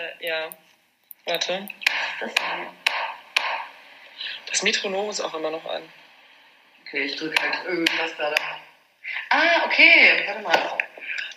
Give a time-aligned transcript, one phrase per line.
[0.00, 0.50] Äh, ja.
[1.26, 1.68] Warte.
[4.46, 5.82] Das Metronom ist auch immer noch an.
[6.82, 8.36] Okay, ich drücke halt irgendwas gerade.
[9.30, 10.24] Ah, okay.
[10.26, 10.78] Warte mal.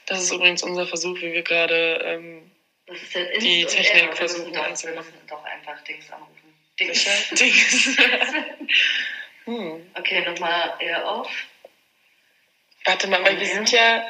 [0.06, 2.02] Das ist übrigens unser Versuch, wie wir gerade.
[2.06, 2.52] Ähm,
[2.86, 4.08] Inst Die Technik R.
[4.10, 5.12] Wir versuchen müssen doch, wir anzumachen.
[5.14, 6.54] müssen doch einfach Dings anrufen.
[6.80, 7.04] Dings.
[7.04, 7.36] sicher?
[7.36, 7.98] Dings.
[9.46, 9.92] hm.
[9.96, 11.30] Okay, nochmal eher auf.
[12.86, 14.04] Warte mal, weil wir sind ja.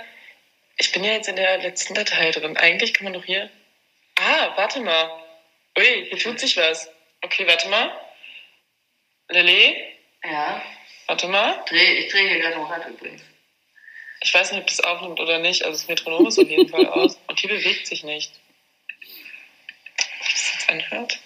[0.78, 2.58] Ich bin ja jetzt in der letzten Datei drin.
[2.58, 3.50] Eigentlich kann man doch hier.
[4.26, 5.10] Ah, warte mal.
[5.78, 6.90] Ui, hier tut sich was.
[7.22, 7.92] Okay, warte mal.
[9.30, 9.76] Lilly,
[10.24, 10.62] Ja.
[11.08, 11.64] warte mal.
[11.68, 13.22] Dreh, ich drehe hier gerade noch Rad übrigens.
[14.22, 15.64] Ich weiß nicht, ob das aufnimmt oder nicht.
[15.66, 17.18] Also das Metronom ist auf jeden Fall aus.
[17.28, 18.32] Und hier bewegt sich nicht.
[20.22, 21.20] Ob das jetzt anhört?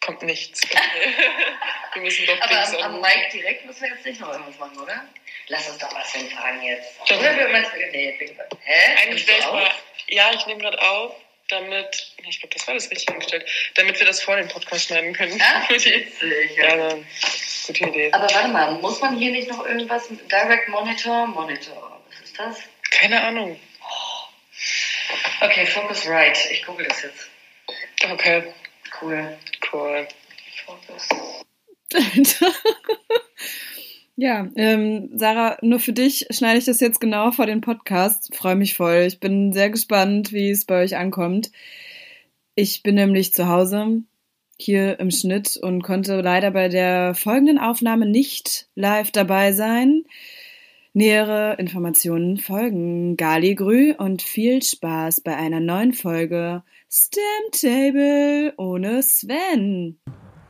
[0.00, 0.62] Kommt nichts.
[0.64, 0.78] Okay.
[1.94, 3.00] Wir müssen doch Aber am, am.
[3.00, 5.08] Mic direkt müssen wir jetzt nicht noch irgendwas machen, oder?
[5.48, 6.98] Lass uns doch was hinfahren jetzt.
[7.10, 8.18] Oder wir meinst, nee.
[8.64, 8.96] Hä?
[9.02, 9.70] Eigentlich wäre ich mal.
[10.08, 11.14] Ja, ich nehme gerade auf,
[11.48, 12.12] damit.
[12.28, 13.48] Ich glaube, das war das richtig angestellt.
[13.74, 15.40] Damit wir das vor dem Podcast schneiden können.
[15.40, 16.56] Ah, die- witzig.
[16.56, 16.76] ja, Ja.
[16.88, 17.06] dann.
[17.66, 18.12] Gute Idee.
[18.12, 20.08] Aber warte mal, muss man hier nicht noch irgendwas?
[20.08, 21.26] Direct Monitor?
[21.26, 22.00] Monitor.
[22.10, 22.58] Was ist das?
[22.90, 23.60] Keine Ahnung.
[25.40, 26.38] Okay, Focus Right.
[26.50, 27.28] Ich google das jetzt.
[28.10, 28.52] Okay,
[29.00, 29.38] Cool.
[29.72, 30.08] cool.
[30.64, 31.08] Focus.
[34.16, 38.34] ja, ähm, Sarah, nur für dich schneide ich das jetzt genau vor den Podcast.
[38.34, 39.04] Freue mich voll.
[39.06, 41.50] Ich bin sehr gespannt, wie es bei euch ankommt.
[42.54, 44.02] Ich bin nämlich zu Hause
[44.58, 50.04] hier im Schnitt und konnte leider bei der folgenden Aufnahme nicht live dabei sein.
[50.94, 53.18] Nähere Informationen folgen.
[53.18, 60.00] Galigrü und viel Spaß bei einer neuen Folge Stamtable ohne Sven.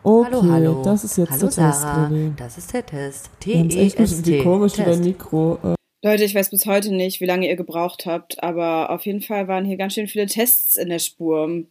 [0.08, 0.82] Okay, hallo, hallo.
[0.84, 2.06] das ist jetzt hallo, der Test, Sarah.
[2.06, 2.32] Lilly.
[2.36, 3.28] Das ist der Test.
[3.44, 4.42] Nicht, wie T-E-S-T.
[4.44, 5.02] komisch dein Test.
[5.02, 5.58] Mikro.
[5.64, 5.74] Äh,
[6.06, 9.48] Leute, ich weiß bis heute nicht, wie lange ihr gebraucht habt, aber auf jeden Fall
[9.48, 11.64] waren hier ganz schön viele Tests in der Spur.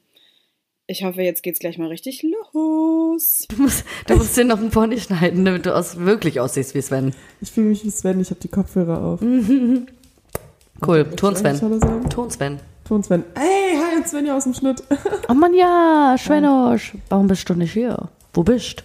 [0.86, 3.48] Ich hoffe, jetzt geht's gleich mal richtig los.
[3.56, 6.82] Du musst, du musst den noch ein Pony schneiden, damit du aus, wirklich aussiehst wie
[6.82, 7.14] Sven.
[7.40, 9.22] ich fühle mich wie Sven, ich habe die Kopfhörer auf.
[10.86, 11.06] Cool.
[11.16, 11.58] Ton Sven.
[12.10, 12.60] Ton Sven.
[12.86, 13.24] Ton Sven.
[13.36, 14.84] Hey, hi, und Sven hier aus dem Schnitt.
[15.30, 16.96] Oh Mann, ja, Svenosch.
[17.08, 18.10] Warum bist du nicht hier?
[18.36, 18.84] Wo bist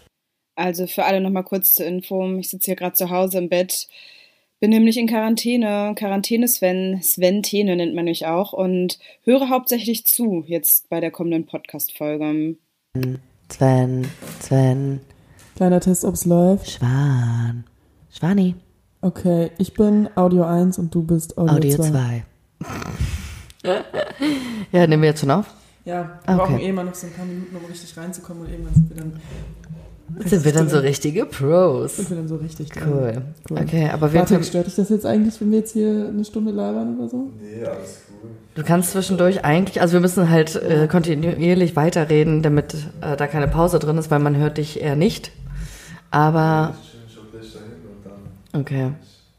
[0.55, 2.37] Also für alle nochmal kurz zur Info.
[2.39, 3.89] Ich sitze hier gerade zu Hause im Bett.
[4.61, 5.95] Bin nämlich in Quarantäne.
[5.97, 7.01] Quarantäne Sven.
[7.03, 8.53] Sven Tene nennt man mich auch.
[8.53, 12.57] Und höre hauptsächlich zu jetzt bei der kommenden Podcast-Folge.
[13.49, 14.07] Sven,
[14.39, 15.01] Sven,
[15.57, 16.71] Kleiner Test, ob's läuft.
[16.71, 17.65] Schwan.
[18.11, 18.55] Schwani.
[19.01, 22.25] Okay, ich bin Audio 1 und du bist Audio, Audio 2.
[23.63, 23.83] 2.
[24.73, 25.60] ja, nehmen wir jetzt schon auf?
[25.85, 28.75] Ja, wir brauchen eh mal noch so ein paar Minuten, um richtig reinzukommen und irgendwann
[28.75, 31.97] sind wir dann, Sind wir dann so richtige Pros?
[31.97, 32.71] sind wir dann so richtig.
[32.77, 33.23] Cool.
[33.49, 33.59] Cool.
[33.59, 36.51] Okay, aber wir Bartek, stört dich das jetzt eigentlich, wenn wir jetzt hier eine Stunde
[36.53, 37.31] labern oder so?
[37.41, 38.31] Nee, alles cool.
[38.55, 43.49] Du kannst zwischendurch eigentlich, also wir müssen halt äh, kontinuierlich weiterreden, damit äh, da keine
[43.49, 45.31] Pause drin ist, weil man hört dich eher nicht.
[46.11, 46.75] Aber
[48.53, 48.93] okay.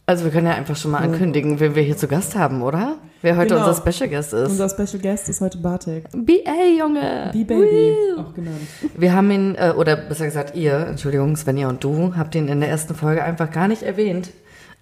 [0.06, 2.98] Also wir können ja einfach schon mal ankündigen, wen wir hier zu Gast haben, oder?
[3.22, 3.68] Wer heute Genau.
[3.68, 4.50] unser Special Guest ist.
[4.50, 6.06] Unser Special Guest ist heute Bartek.
[6.12, 7.30] BA, Junge!
[7.32, 8.58] B-Baby, auch genannt.
[8.98, 12.60] Wir haben ihn, äh, oder besser gesagt ihr, Entschuldigung, Svenja und du, habt ihn in
[12.60, 14.32] der ersten Folge einfach gar nicht erwähnt,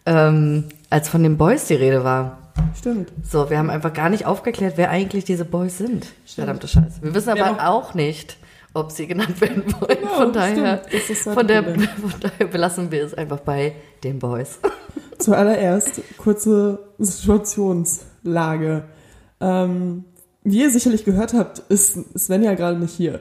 [0.05, 2.37] ähm, als von den Boys die Rede war.
[2.77, 3.11] Stimmt.
[3.29, 6.07] So, wir haben einfach gar nicht aufgeklärt, wer eigentlich diese Boys sind.
[6.25, 7.01] Verdammte Scheiße.
[7.01, 8.37] Wir wissen aber haben auch nicht,
[8.73, 9.97] ob sie genannt werden wollen.
[9.99, 11.09] Genau, von daher, stimmt.
[11.09, 14.59] Das von, der, von daher belassen wir es einfach bei den Boys.
[15.19, 18.83] Zuallererst kurze Situationslage.
[19.41, 20.05] Ähm,
[20.43, 23.19] wie ihr sicherlich gehört habt, ist Svenja gerade nicht hier.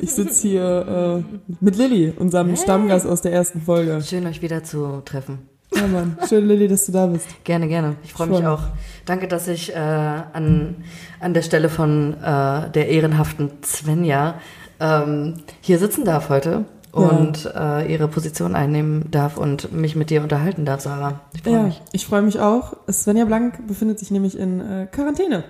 [0.00, 4.02] Ich sitze hier äh, mit Lilly, unserem Stammgast aus der ersten Folge.
[4.02, 5.40] Schön, euch wieder zu treffen.
[5.74, 6.16] Ja, Mann.
[6.28, 7.26] Schön, Lilly, dass du da bist.
[7.44, 7.96] Gerne, gerne.
[8.04, 8.62] Ich freue Ich mich auch.
[9.04, 10.76] Danke, dass ich äh, an,
[11.20, 14.40] an der Stelle von äh, der ehrenhaften Svenja
[14.80, 20.22] ähm, hier sitzen darf heute und äh, ihre Position einnehmen darf und mich mit dir
[20.22, 21.20] unterhalten darf, Sarah.
[21.34, 21.82] Ich freue Ja, mich.
[21.92, 22.74] ich freue mich auch.
[22.90, 25.44] Svenja Blank befindet sich nämlich in äh, Quarantäne.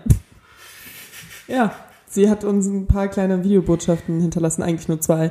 [1.47, 1.73] Ja,
[2.09, 5.31] sie hat uns ein paar kleine Videobotschaften hinterlassen, eigentlich nur zwei.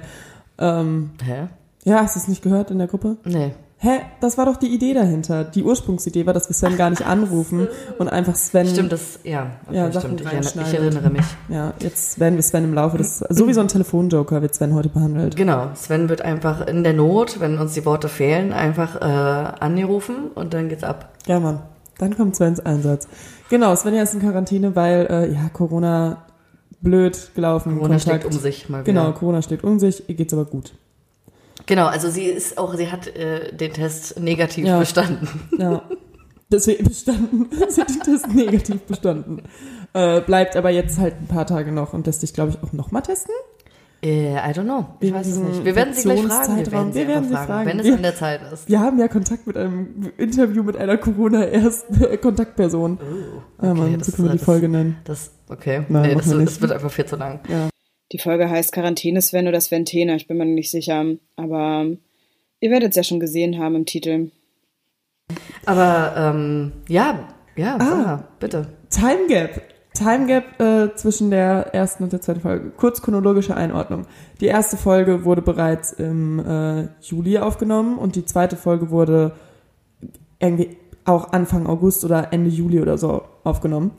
[0.60, 1.48] Ähm, Hä?
[1.84, 3.18] ja, hast du es nicht gehört in der Gruppe?
[3.26, 3.54] Nee.
[3.84, 5.44] Hä, das war doch die Idee dahinter.
[5.44, 7.68] Die Ursprungsidee war, dass wir Sven gar nicht anrufen
[8.00, 8.66] und einfach Sven.
[8.66, 10.22] Stimmt, das, ja, okay, Ja, stimmt.
[10.22, 11.26] Ich, erinnere, ich erinnere mich.
[11.50, 13.20] Ja, jetzt werden wir Sven im Laufe des.
[13.28, 15.36] So wie so ein Telefonjoker wird Sven heute behandelt.
[15.36, 20.28] Genau, Sven wird einfach in der Not, wenn uns die Worte fehlen, einfach äh, angerufen
[20.34, 21.10] und dann geht's ab.
[21.28, 21.60] Ja, Mann.
[21.98, 23.10] Dann kommt Svens Einsatz.
[23.50, 26.24] Genau, Svenja ist in Quarantäne, weil, äh, ja, Corona
[26.80, 27.76] blöd gelaufen.
[27.76, 28.22] Corona Kontakt.
[28.22, 28.94] steckt um sich mal wieder.
[28.94, 30.72] Genau, Corona steht um sich, ihr geht's aber gut.
[31.66, 34.80] Genau, also sie ist auch, sie hat äh, den Test negativ Ja.
[34.80, 35.28] bestanden.
[35.58, 35.84] Ja.
[36.52, 39.42] Deswegen bestanden, sie hat den Test negativ bestanden.
[39.94, 42.74] Äh, bleibt aber jetzt halt ein paar Tage noch und lässt dich, glaube ich, auch
[42.74, 43.34] noch mal testen.
[44.04, 44.86] Äh, I don't know.
[45.00, 45.64] Ich Wegen weiß es nicht.
[45.64, 46.58] Wir werden sie gleich fragen.
[46.58, 47.70] Wir werden sie, Wir werden sie fragen, fragen.
[47.70, 48.68] wenn es Wir- an der Zeit ist.
[48.68, 53.00] Wir haben ja Kontakt mit einem Interview mit einer Corona-Erst-Kontaktperson.
[53.00, 54.98] Oh, ja, man, das so können wir die Folge nennen.
[55.06, 55.86] Das, okay.
[55.88, 57.40] Nein, nee, das, wir das wird einfach viel zu lang.
[58.12, 61.06] Die Folge heißt Quarantäne Sven oder Sventena, ich bin mir nicht sicher.
[61.36, 61.86] Aber
[62.60, 64.32] ihr werdet es ja schon gesehen haben im Titel.
[65.66, 67.86] Aber, ähm, ja, ja, Ah.
[67.86, 68.68] Sarah, bitte.
[68.90, 69.62] Time Gap.
[69.94, 72.72] Time Gap äh, zwischen der ersten und der zweiten Folge.
[72.76, 74.06] Kurz chronologische Einordnung.
[74.42, 79.36] Die erste Folge wurde bereits im äh, Juli aufgenommen und die zweite Folge wurde
[80.40, 83.92] irgendwie auch Anfang August oder Ende Juli oder so aufgenommen.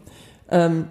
[0.50, 0.88] Ähm,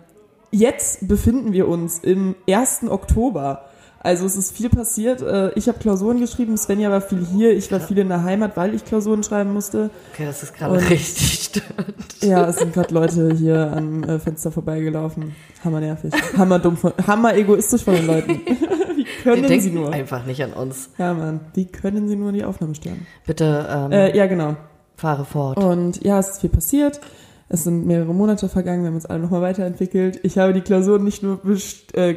[0.53, 2.83] jetzt befinden wir uns im 1.
[2.89, 3.65] Oktober.
[3.99, 5.21] Also es ist viel passiert.
[5.21, 8.57] Äh, ich habe Klausuren geschrieben, Svenja war viel hier, ich war viel in der Heimat,
[8.57, 9.89] weil ich Klausuren schreiben musste.
[10.13, 11.95] Okay, das ist gerade richtig störend.
[12.21, 15.33] Ja, es sind gerade Leute hier am äh, Fenster vorbeigelaufen.
[15.63, 16.11] Hammer nervig.
[16.37, 18.41] Hammer dumm von, hammer egoistisch von den Leuten.
[18.95, 19.93] Wie Die können sie nur?
[19.93, 20.89] einfach nicht an uns.
[20.97, 21.39] Ja, Mann.
[21.53, 23.07] Wie können sie nur die Aufnahme stören?
[23.25, 24.57] Bitte, ähm, Äh, ja, genau.
[24.97, 25.57] fahre fort.
[25.57, 26.99] Und ja, es ist viel passiert.
[27.49, 30.19] Es sind mehrere Monate vergangen, wir haben uns alle nochmal weiterentwickelt.
[30.23, 32.15] Ich habe die Klausuren nicht nur best äh,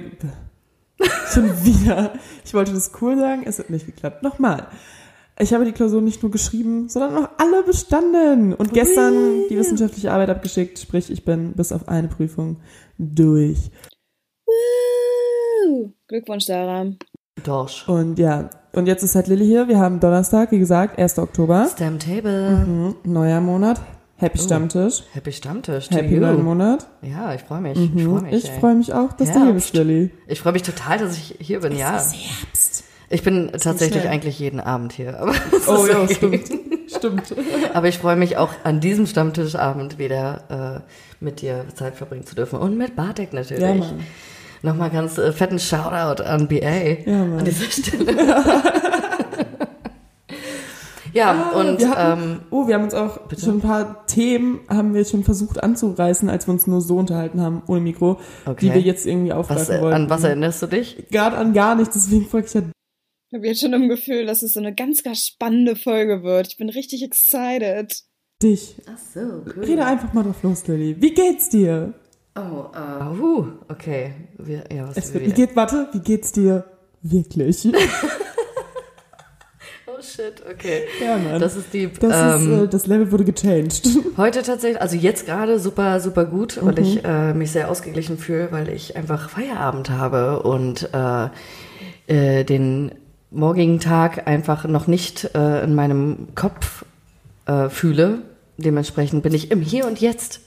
[1.33, 2.13] schon wieder.
[2.45, 4.23] Ich wollte das cool sagen, es hat nicht geklappt.
[4.23, 4.69] Nochmal.
[5.39, 8.55] Ich habe die Klausuren nicht nur geschrieben, sondern auch alle bestanden.
[8.55, 12.57] Und gestern die wissenschaftliche Arbeit abgeschickt, sprich, ich bin bis auf eine Prüfung
[12.97, 13.71] durch.
[14.47, 15.93] Woo!
[16.09, 16.87] Glückwunsch, Sarah.
[17.45, 17.87] Dorsch.
[17.87, 19.69] Und ja, und jetzt ist halt Lilly hier.
[19.69, 21.19] Wir haben Donnerstag, wie gesagt, 1.
[21.19, 21.69] Oktober.
[21.71, 22.65] Stamp Table.
[22.67, 23.81] Mhm, neuer Monat.
[24.19, 24.43] Happy Oh.
[24.43, 25.03] Stammtisch.
[25.13, 25.91] Happy Stammtisch.
[25.91, 26.21] Happy you.
[26.21, 26.87] neuen Monat.
[27.03, 27.79] Ja, ich freue mich.
[27.79, 28.23] Ich freue Mhm.
[28.23, 28.45] mich.
[28.45, 29.73] Ich freue mich auch, dass du hier Herbst.
[29.73, 30.11] bist, Lilly.
[30.27, 31.93] Ich freue mich total, dass ich hier bin, ja.
[31.93, 32.85] Herbst.
[33.11, 34.13] Ich bin tatsächlich schnell.
[34.13, 35.21] eigentlich jeden Abend hier.
[35.21, 35.33] Aber,
[35.69, 36.15] Oh ist ja, okay.
[36.15, 36.91] stimmt.
[36.91, 37.35] Stimmt.
[37.75, 42.35] aber ich freue mich auch an diesem Stammtischabend wieder äh, mit dir Zeit verbringen zu
[42.35, 42.59] dürfen.
[42.59, 43.63] Und mit Bartek natürlich.
[43.63, 44.01] Ja, Mann.
[44.63, 46.57] Nochmal ganz äh, fetten Shoutout an BA
[47.05, 47.39] Ja, Mann.
[47.41, 48.17] an dieser Stelle.
[51.17, 54.95] ja, und wir hatten, ähm, oh, wir haben uns auch schon ein paar Themen haben
[54.95, 58.67] wir schon versucht anzureißen, als wir uns nur so unterhalten haben, ohne Mikro, Okay.
[58.69, 59.95] die wir jetzt irgendwie was, aufgreifen äh, wollten.
[59.95, 61.07] an was erinnerst du dich?
[61.11, 62.63] Gerade an gar nichts, deswegen frage ich ja
[63.31, 66.49] Ich habe jetzt schon im Gefühl, dass es so eine ganz, ganz spannende Folge wird.
[66.49, 68.03] Ich bin richtig excited.
[68.43, 68.77] dich.
[68.87, 69.21] Ach so,
[69.57, 69.65] cool.
[69.65, 70.97] Rede einfach mal drauf los, Lilly.
[71.01, 71.95] Wie geht's dir?
[72.37, 74.13] Oh, uh, okay.
[74.37, 76.65] Wir, ja, was Es wir wird, wie geht, warte, wie geht's dir
[77.01, 77.67] wirklich?
[79.99, 80.83] Oh shit, okay.
[81.03, 81.41] ja, Mann.
[81.41, 81.89] Das ist die.
[81.89, 83.83] Das ähm, ist, äh, das Level wurde gechanged.
[84.17, 86.83] Heute tatsächlich, also jetzt gerade super, super gut, weil Mhm.
[86.83, 91.29] ich äh, mich sehr ausgeglichen fühle, weil ich einfach Feierabend habe und äh,
[92.41, 92.93] äh, den
[93.31, 96.85] morgigen Tag einfach noch nicht äh, in meinem Kopf
[97.47, 98.19] äh, fühle.
[98.59, 100.41] Dementsprechend bin ich im Hier und Jetzt.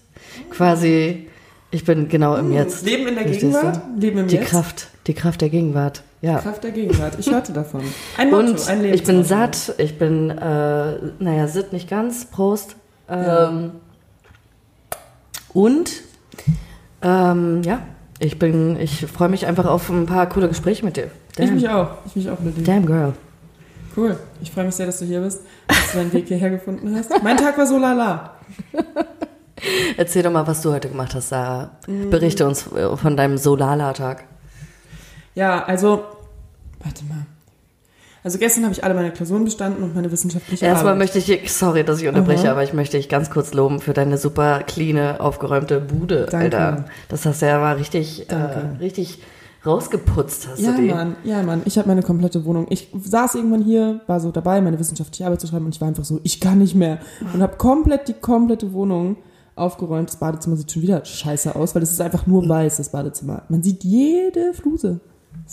[0.52, 1.28] Quasi,
[1.72, 2.86] ich bin genau im Jetzt.
[2.86, 3.24] Leben in der?
[3.26, 3.82] Gegenwart?
[3.98, 4.50] Leben im Die Jetzt?
[4.50, 6.04] Kraft, die Kraft der Gegenwart.
[6.22, 6.40] Ja.
[6.40, 7.18] Kraft der Gegenwart.
[7.18, 7.82] Ich hörte davon.
[8.18, 12.76] Ein Motto, Und ein ich bin satt, ich bin, äh, naja, sitt nicht ganz, Prost.
[13.08, 13.72] Ähm,
[15.54, 15.92] Und,
[17.02, 17.82] ähm, ja,
[18.20, 21.10] ich bin, ich freue mich einfach auf ein paar coole Gespräche mit dir.
[21.32, 21.92] Ich Damn, mich auch.
[22.06, 22.64] Ich mich auch, Lilly.
[22.64, 23.14] Damn girl.
[23.96, 24.18] Cool.
[24.42, 27.12] Ich freue mich sehr, dass du hier bist, dass du deinen Weg hierher gefunden hast.
[27.24, 28.34] Mein Tag war so lala.
[29.98, 31.72] Erzähl doch mal, was du heute gemacht hast, Sarah.
[31.88, 32.10] Mhm.
[32.10, 34.24] Berichte uns äh, von deinem Solala-Tag.
[35.40, 36.04] Ja, also,
[36.84, 37.26] warte mal.
[38.26, 41.14] Also gestern habe ich alle meine Klausuren bestanden und meine wissenschaftliche Erstmal Arbeit.
[41.14, 42.52] möchte ich, sorry, dass ich unterbreche, Aha.
[42.52, 46.58] aber ich möchte dich ganz kurz loben für deine super cleane, aufgeräumte Bude, Danke.
[46.58, 46.86] Alter.
[47.08, 48.36] Das hast du ja mal richtig, äh,
[48.82, 49.20] richtig
[49.66, 50.90] rausgeputzt, hast ja, du die.
[50.90, 51.62] Mann, ja, Mann.
[51.64, 52.68] Ich habe meine komplette Wohnung.
[52.70, 55.88] Ich saß irgendwann hier, war so dabei, meine wissenschaftliche Arbeit zu schreiben und ich war
[55.88, 57.00] einfach so, ich kann nicht mehr.
[57.34, 59.16] Und habe komplett die komplette Wohnung
[59.56, 60.10] aufgeräumt.
[60.10, 63.44] Das Badezimmer sieht schon wieder scheiße aus, weil es ist einfach nur weiß, das Badezimmer.
[63.48, 65.00] Man sieht jede Fluse.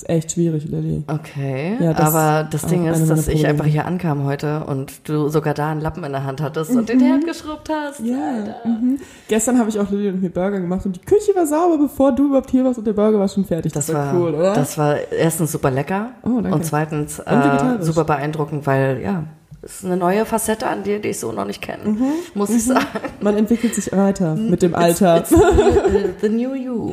[0.02, 1.02] Ist echt schwierig, Lilly.
[1.06, 5.28] Okay, Ja, das aber das Ding ist, dass ich einfach hier ankam heute und du
[5.28, 8.00] sogar da einen Lappen in der Hand hattest und den Herd geschrubbt hast.
[8.00, 8.08] Mhm.
[8.08, 8.16] Ja.
[8.64, 8.98] Mhm.
[9.28, 12.12] Gestern habe ich auch Lilly und mir Burger gemacht und die Küche war sauber, bevor
[12.12, 13.72] du überhaupt hier warst und der Burger war schon fertig.
[13.72, 14.52] Das, Das, war, cool, oder?
[14.54, 16.54] das war erstens super lecker Oh, danke.
[16.54, 17.82] und zweitens äh, vegetarisch.
[17.86, 19.24] super beeindruckend, weil ja,
[19.62, 22.04] es ist eine neue Facette an dir, die ich so noch nicht kenne, Mhm.
[22.34, 22.84] muss ich sagen.
[23.20, 25.16] Man entwickelt sich weiter mit dem Alter.
[25.18, 26.92] It's, it's the new you.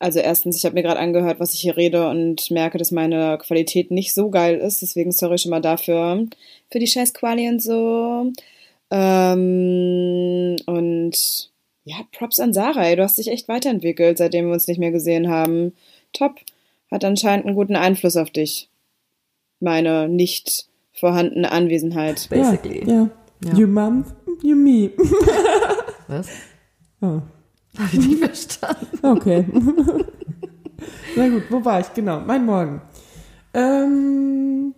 [0.00, 3.36] Also erstens, ich habe mir gerade angehört, was ich hier rede und merke, dass meine
[3.38, 4.80] Qualität nicht so geil ist.
[4.80, 6.26] Deswegen sorry schon mal dafür.
[6.70, 8.32] Für die scheiß Quali und so.
[8.90, 11.50] Ähm, und
[11.84, 12.86] ja, Props an Sarah.
[12.86, 15.74] Ey, du hast dich echt weiterentwickelt, seitdem wir uns nicht mehr gesehen haben.
[16.14, 16.40] Top.
[16.90, 18.70] Hat anscheinend einen guten Einfluss auf dich.
[19.60, 22.26] Meine nicht vorhandene Anwesenheit.
[22.30, 22.88] Basically.
[22.88, 23.10] Ja, ja.
[23.44, 23.54] Ja.
[23.54, 24.04] You mom,
[24.42, 24.90] you me.
[26.08, 26.28] Was?
[27.02, 27.22] Oh.
[27.78, 28.86] Habe ich nicht verstanden.
[29.02, 29.46] Okay.
[31.16, 31.92] Na gut, wo war ich?
[31.94, 32.80] Genau, mein Morgen.
[33.54, 34.74] Ähm,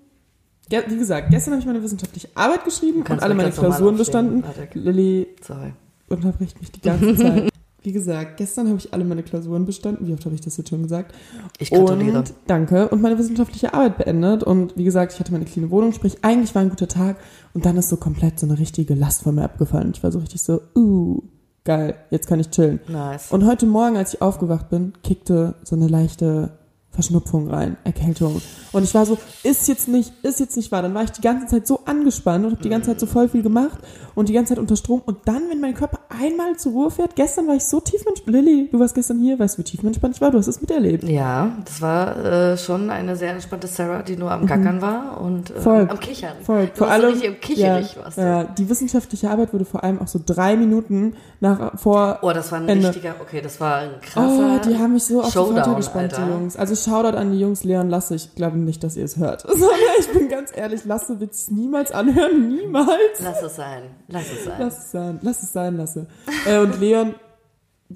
[0.69, 4.43] ge- wie gesagt, gestern habe ich meine wissenschaftliche Arbeit geschrieben und alle meine Klausuren bestanden.
[4.75, 5.73] Lilly Sorry.
[6.09, 7.49] unterbricht mich die ganze Zeit.
[7.85, 10.07] Wie gesagt, gestern habe ich alle meine Klausuren bestanden.
[10.07, 11.15] Wie oft habe ich das jetzt schon gesagt?
[11.59, 12.19] Ich gratuliere.
[12.19, 12.89] Und danke.
[12.89, 14.45] Und meine wissenschaftliche Arbeit beendet.
[14.45, 17.17] Und wie gesagt, ich hatte meine kleine Wohnung, sprich, eigentlich war ein guter Tag.
[17.55, 19.91] Und dann ist so komplett so eine richtige Last von mir abgefallen.
[19.95, 21.23] Ich war so richtig so, uh,
[21.65, 22.81] geil, jetzt kann ich chillen.
[22.89, 23.33] Nice.
[23.33, 26.51] Und heute Morgen, als ich aufgewacht bin, kickte so eine leichte
[26.93, 28.41] Verschnupfung rein, Erkältung.
[28.73, 30.83] Und ich war so, ist jetzt nicht, ist jetzt nicht wahr.
[30.83, 33.29] Dann war ich die ganze Zeit so angespannt und habe die ganze Zeit so voll
[33.31, 33.79] viel gemacht
[34.15, 35.01] und die ganze Zeit unter Strom.
[35.07, 38.37] Und dann, wenn mein Körper einmal zur Ruhe fährt, gestern war ich so tiefenentspannt.
[38.37, 40.31] Lilly, du warst gestern hier, weißt du, wie tiefenentspannt ich war?
[40.31, 41.05] Du hast es miterlebt.
[41.05, 45.51] Ja, das war äh, schon eine sehr entspannte Sarah, die nur am Gackern war und
[45.51, 45.63] äh, Mhm.
[45.63, 45.89] Voll.
[45.91, 46.33] am Kichern.
[46.43, 46.67] Voll.
[46.67, 48.23] Du vor allem, richtig im Kicherig ja, warst du.
[48.23, 52.53] ja, die wissenschaftliche Arbeit wurde vor allem auch so drei Minuten nach, vor Oh, das
[52.53, 52.89] war ein Ende.
[52.89, 55.75] richtiger, okay, das war ein krasser Oh, die haben mich so auf die Showdown, Folter
[55.77, 56.25] gespannt, Alter.
[56.27, 56.57] die Jungs.
[56.57, 58.15] Also Shoutout an die Jungs, Leon Lasse.
[58.15, 59.43] Ich glaube nicht, dass ihr es hört.
[59.49, 62.49] Sondern ich bin ganz ehrlich, Lasse wird es niemals anhören.
[62.49, 63.21] Niemals.
[63.23, 64.57] Lass es sein, lass es sein.
[64.59, 65.19] Lass es sein.
[65.23, 66.07] Lass es sein, Lasse.
[66.47, 67.15] Äh, und Leon,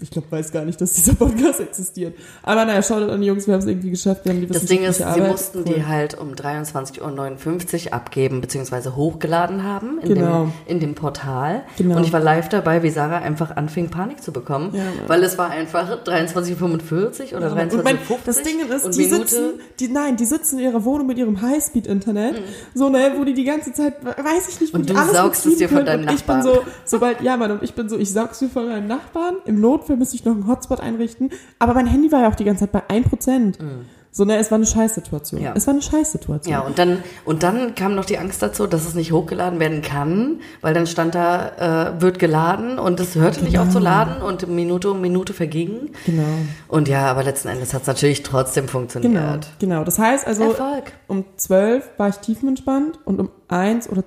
[0.00, 2.14] ich glaube, weiß gar nicht, dass dieser Podcast existiert.
[2.42, 3.46] Aber naja, Shoutout an die Jungs.
[3.46, 4.24] Wir haben es irgendwie geschafft.
[4.24, 5.32] Wir haben die Das Ding ist, wissenschaftliche sie Arbeit.
[5.32, 5.74] mussten Cool.
[5.74, 10.44] die halt um 23.59 Uhr abgeben, beziehungsweise hochgeladen haben in, Genau.
[10.44, 11.62] dem, in dem Portal.
[11.76, 11.96] Genau.
[11.96, 14.70] Und ich war live dabei, wie Sarah einfach anfing, Panik zu bekommen.
[14.74, 18.18] Ja, weil es war einfach 23.45 Uhr oder 23.50 Und mein, Uhr.
[18.24, 19.44] das Ding ist, die Minute, sitzen,
[19.80, 22.36] die, nein, die sitzen in ihrer Wohnung mit ihrem Highspeed-Internet,
[22.74, 25.56] so, ne, wo die die ganze Zeit, weiß ich nicht, Und du alles saugst es
[25.58, 26.56] dir von deinem und ich bin Nachbarn.
[26.56, 29.60] so, sobald, ja, Mann, und ich bin so, ich saug's mir von meinem Nachbarn, im
[29.86, 32.68] Notfall müsste ich noch einen Hotspot einrichten, aber mein Handy war ja auch die ganze
[32.68, 33.54] Zeit bei 1%.
[34.10, 35.40] So, ne, es war eine Scheißsituation.
[35.40, 35.46] Mhm.
[35.46, 35.52] Ja.
[35.54, 36.50] Es war eine Scheißsituation.
[36.50, 39.82] Ja, und dann, und dann kam noch die Angst dazu, dass es nicht hochgeladen werden
[39.82, 44.22] kann, weil dann stand da, äh, wird geladen und es hörte nicht auf zu laden
[44.22, 45.90] und Minute um Minute verging.
[46.06, 46.22] Genau.
[46.66, 49.48] Und ja, aber letzten Endes hat es natürlich trotzdem Genau, funktioniert.
[49.58, 49.84] genau.
[49.84, 50.92] Das heißt also, Erfolg.
[51.08, 54.02] um 12 war ich tiefenentspannt und um eins oder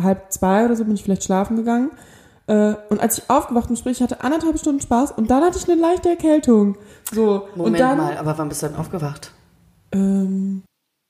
[0.00, 1.90] halb zwei oder so bin ich vielleicht schlafen gegangen.
[2.46, 5.58] Äh, Und als ich aufgewacht bin, sprich, ich hatte anderthalb Stunden Spaß und dann hatte
[5.58, 6.76] ich eine leichte Erkältung.
[7.10, 9.32] So, und Moment dann, mal, aber wann bist du denn aufgewacht?
[9.92, 10.62] Ähm,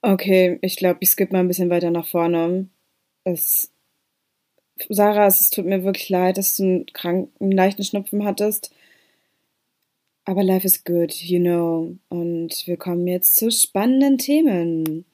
[0.07, 2.69] Okay, ich glaube, ich skippe mal ein bisschen weiter nach vorne.
[3.25, 3.73] Es,
[4.91, 8.71] Sarah, es tut mir wirklich leid, dass du einen, krank, einen leichten Schnupfen hattest.
[10.27, 11.97] Aber life is good, you know.
[12.11, 15.07] Und wir kommen jetzt zu spannenden Themen.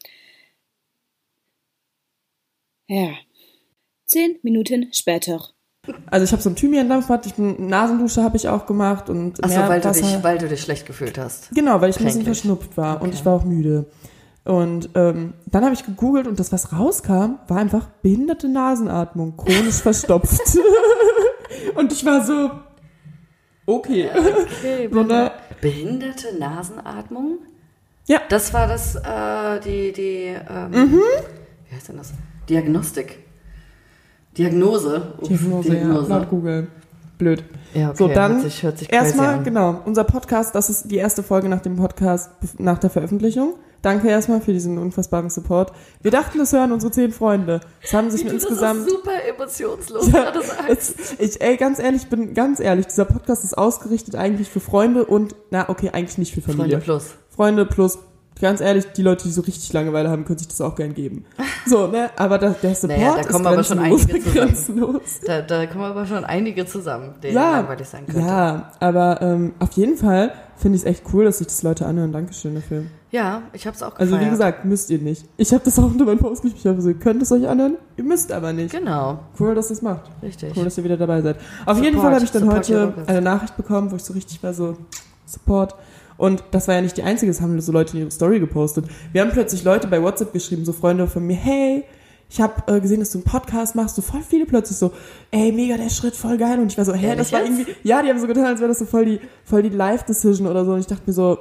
[2.88, 3.14] Ja.
[4.06, 5.50] Zehn Minuten später.
[6.10, 9.58] Also ich habe so einen Thymian-Dampfbad, ich bin Nasendusche habe ich auch gemacht und Achso,
[9.58, 10.00] mehr weil, du Wasser.
[10.02, 11.50] dich, weil du dich schlecht gefühlt hast.
[11.54, 13.16] Genau, weil ich ein bisschen verschnupft war und Okay.
[13.18, 13.86] ich war auch müde.
[14.44, 19.76] Und ähm, dann habe ich gegoogelt und das, was rauskam, war einfach behinderte Nasenatmung, chronisch
[19.82, 20.40] verstopft.
[21.76, 22.50] und ich war so,
[23.66, 24.08] okay.
[24.10, 25.30] Okay, So, ne?
[25.60, 27.38] behinderte Nasenatmung?
[28.06, 28.20] Ja.
[28.28, 31.00] Das war das, äh, die, die, ähm, Mhm.
[31.68, 32.12] wie heißt denn das?
[32.48, 33.18] Diagnostik.
[34.40, 35.02] Diagnose.
[35.20, 36.66] Uff, Diagnose, ja, laut Google.
[37.18, 37.44] Blöd.
[37.74, 40.96] Ja, okay, so, dann hört sich, hört sich erstmal, genau, unser Podcast, das ist die
[40.96, 43.54] erste Folge nach dem Podcast, nach der Veröffentlichung.
[43.82, 45.72] Danke erstmal für diesen unfassbaren Support.
[46.00, 47.60] Wir dachten, das hören unsere zehn Freunde.
[47.82, 48.80] Es haben sich du insgesamt...
[48.80, 50.32] das so super emotionslos Ja,
[50.68, 54.60] es, ich, ey, ganz ehrlich, ich bin ganz ehrlich, dieser Podcast ist ausgerichtet eigentlich für
[54.60, 56.80] Freunde und, na, okay, eigentlich nicht für Familie.
[56.80, 57.04] Freunde plus.
[57.28, 57.98] Freunde plus,
[58.40, 61.24] ganz ehrlich, die Leute, die so richtig Langeweile haben, können sich das auch gern geben.
[61.66, 64.46] So, ne, aber das, der Support Naja, da kommen ist aber schon grenzenlos, einige zusammen.
[64.46, 65.02] grenzenlos.
[65.26, 68.20] Da, da kommen aber schon einige zusammen, denen Ja, langweilig sein könnte.
[68.20, 71.86] ja, aber ähm, auf jeden Fall finde ich es echt cool, dass sich das Leute
[71.86, 72.12] anhören.
[72.12, 72.84] Dankeschön dafür.
[73.12, 74.26] Ja, ich hab's auch Also gefeiert.
[74.26, 75.24] wie gesagt, müsst ihr nicht.
[75.36, 76.60] Ich habe das auch unter meinem Post geschrieben.
[76.60, 78.70] Ich habe so, ihr könnt es euch anhören, ihr müsst aber nicht.
[78.72, 80.02] Genau, Cool, dass ihr es macht.
[80.22, 80.56] richtig.
[80.56, 81.36] Cool, dass ihr wieder dabei seid.
[81.36, 84.42] Auf Support, jeden Fall habe ich dann heute eine Nachricht bekommen, wo ich so richtig
[84.42, 84.76] war so,
[85.26, 85.74] Support.
[86.20, 88.84] Und das war ja nicht die einzige, das haben so Leute in ihre Story gepostet.
[89.12, 91.84] Wir haben plötzlich Leute bei WhatsApp geschrieben, so Freunde von mir, hey,
[92.28, 94.92] ich habe äh, gesehen, dass du einen Podcast machst, so voll viele plötzlich so,
[95.30, 96.60] ey, mega der Schritt, voll geil.
[96.60, 98.60] Und ich war so, hä, Ehrlich das war irgendwie, ja, die haben so getan, als
[98.60, 100.72] wäre das so voll die, voll die Live-Decision oder so.
[100.74, 101.38] Und ich dachte mir so,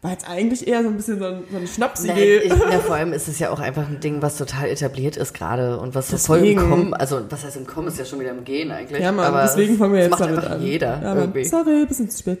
[0.00, 2.38] war jetzt eigentlich eher so ein bisschen so, ein, so eine Nein, Schnapsidee.
[2.38, 5.34] ich, na, vor allem ist es ja auch einfach ein Ding, was total etabliert ist
[5.34, 6.56] gerade und was so voll im.
[6.58, 9.02] Kommen, also was heißt im Kommen, ist ja schon wieder im Gehen eigentlich.
[9.02, 10.62] Ja, Mann, aber deswegen es- fangen wir jetzt macht damit einfach an.
[10.62, 11.44] jeder ja, Mann, irgendwie.
[11.44, 12.38] sorry, bisschen zu spät.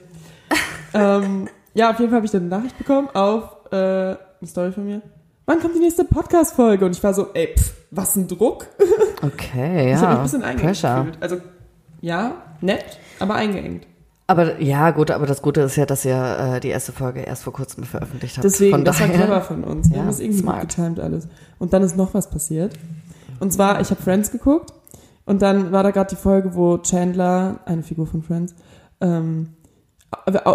[0.94, 4.72] ähm, ja, auf jeden Fall habe ich dann eine Nachricht bekommen auf äh, eine Story
[4.72, 5.02] von mir.
[5.46, 6.84] Wann kommt die nächste Podcast-Folge?
[6.84, 8.66] Und ich war so, ey, pff, was ein Druck.
[9.20, 10.16] Okay, Ich habe mich ja.
[10.16, 10.96] ein bisschen eingeengt Pressure.
[10.98, 11.18] gefühlt.
[11.20, 11.36] Also,
[12.00, 12.84] ja, nett,
[13.18, 13.84] aber eingeengt.
[14.28, 16.14] Aber ja, gut, aber das Gute ist ja, dass ihr
[16.54, 18.44] äh, die erste Folge erst vor kurzem veröffentlicht habt.
[18.44, 19.88] Deswegen, Von das war daher- clever von uns.
[19.88, 20.60] Wir Ja, haben das irgendwie smart.
[20.60, 21.26] gut getimt alles.
[21.58, 22.74] Und dann ist noch was passiert.
[23.40, 24.72] Und zwar, ich habe Friends geguckt
[25.24, 28.54] und dann war da gerade die Folge, wo Chandler, eine Figur von Friends,
[29.00, 29.57] ähm, äh,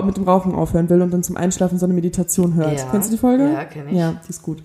[0.05, 2.79] mit dem Rauchen aufhören will und dann zum Einschlafen so eine Meditation hört.
[2.79, 2.87] Ja.
[2.91, 3.51] Kennst du die Folge?
[3.51, 3.95] Ja, kenn ich.
[3.95, 4.63] Ja, die ist gut.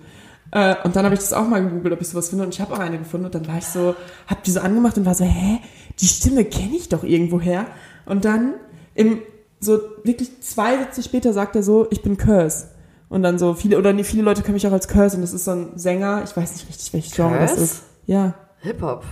[0.51, 2.61] Äh, und dann habe ich das auch mal gegoogelt, ob ich sowas finde und ich
[2.61, 3.95] habe auch eine gefunden und dann war ich so,
[4.27, 5.61] hab die so angemacht und war so, hä,
[6.01, 7.67] die Stimme kenne ich doch irgendwoher.
[8.07, 8.55] Und dann
[8.95, 9.21] im
[9.61, 12.69] so wirklich zwei Sätze später sagt er so, ich bin Curse.
[13.09, 15.33] Und dann so viele oder nee, viele Leute können mich auch als Curse und das
[15.33, 17.83] ist so ein Sänger, ich weiß nicht richtig, welches Genre das ist.
[18.07, 18.35] Ja.
[18.61, 19.05] Hip-Hop.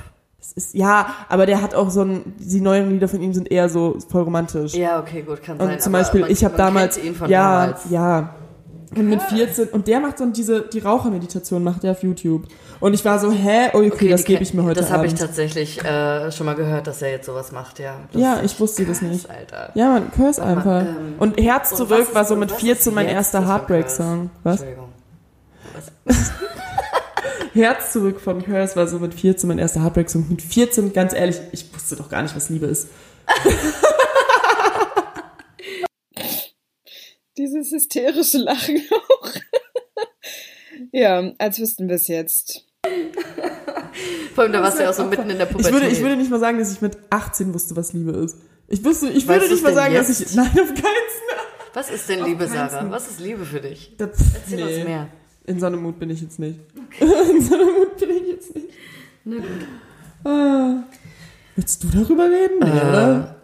[0.55, 3.51] Das ist, ja, aber der hat auch so ein, die neuen Lieder von ihm sind
[3.51, 4.75] eher so voll romantisch.
[4.75, 5.81] Ja, okay, gut, kann Und sein.
[5.81, 7.91] zum Beispiel, man, ich habe man damals, ja, damals.
[7.91, 8.35] ja.
[8.95, 12.45] Und mit 14, und der macht so diese, die Rauchermeditation macht er auf YouTube.
[12.79, 15.07] Und ich war so, hä, oh, okay, das die gebe ich mir heute Das habe
[15.07, 17.97] ich tatsächlich äh, schon mal gehört, dass er jetzt sowas macht, ja.
[18.13, 19.29] Das Ja, ich wusste das nicht.
[19.29, 19.71] Alter.
[19.75, 20.81] Ja, man, Curse mal, einfach.
[20.83, 23.49] ähm, und Herz Und zurück was war so mit was ist 14 mein erster das
[23.49, 24.31] Heartbreak-Song.
[24.43, 24.45] Curse?
[24.45, 24.61] Was?
[24.61, 24.89] Entschuldigung.
[26.05, 26.17] Was?
[27.57, 30.27] Herz zurück von Curse war so mit 14 mein erster Heartbreak-Song.
[30.29, 32.89] Mit 14, ganz ehrlich, ich wusste doch gar nicht, was Liebe ist.
[37.39, 39.31] Dieses hysterische Lachen auch.
[40.93, 42.67] ja, als wüssten wir es jetzt.
[44.35, 45.73] Vor allem, da warst du ja auch so mitten in der Ich Pubertät.
[45.73, 48.37] würde, ich würde nicht mal sagen, dass ich mit 18 wusste, was Liebe ist.
[48.69, 50.31] Ich wüsste, ich würde nicht mal sagen, dass jetzt?
[50.31, 50.93] ich, nein, auf keinen Fall.
[51.75, 52.91] Was ist denn Liebe, Sarah?
[52.91, 53.97] Was ist Liebe für dich?
[53.99, 55.09] Das, Erzähl uns mehr.
[55.47, 56.59] In so einem Mut bin ich jetzt nicht.
[57.01, 58.69] In so einem Mut bin ich jetzt nicht.
[59.25, 59.47] Na gut.
[60.25, 60.83] Ah.
[61.55, 62.59] Willst du darüber reden?
[62.61, 63.37] Nee, oder?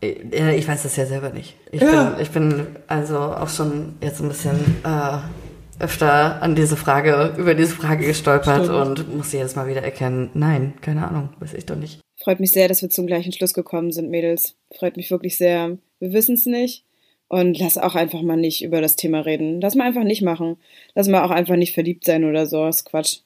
[0.00, 1.56] Äh, ja, ich weiß das ja selber nicht.
[1.72, 2.10] Ich, Ja.
[2.10, 5.18] bin, ich bin also auch schon jetzt ein bisschen äh,
[5.82, 9.00] öfter an diese Frage, über diese Frage gestolpert Stimmt.
[9.00, 12.00] und muss jedes Mal wieder erkennen, nein, keine Ahnung, weiß ich doch nicht.
[12.22, 14.54] Freut mich sehr, dass wir zum gleichen Schluss gekommen sind, Mädels.
[14.76, 15.78] Freut mich wirklich sehr.
[16.00, 16.84] Wir wissen es nicht.
[17.28, 19.60] Und lass auch einfach mal nicht über das Thema reden.
[19.60, 20.56] Lass mal einfach nicht machen.
[20.94, 22.66] Lass mal auch einfach nicht verliebt sein oder so.
[22.66, 23.18] Ist Quatsch.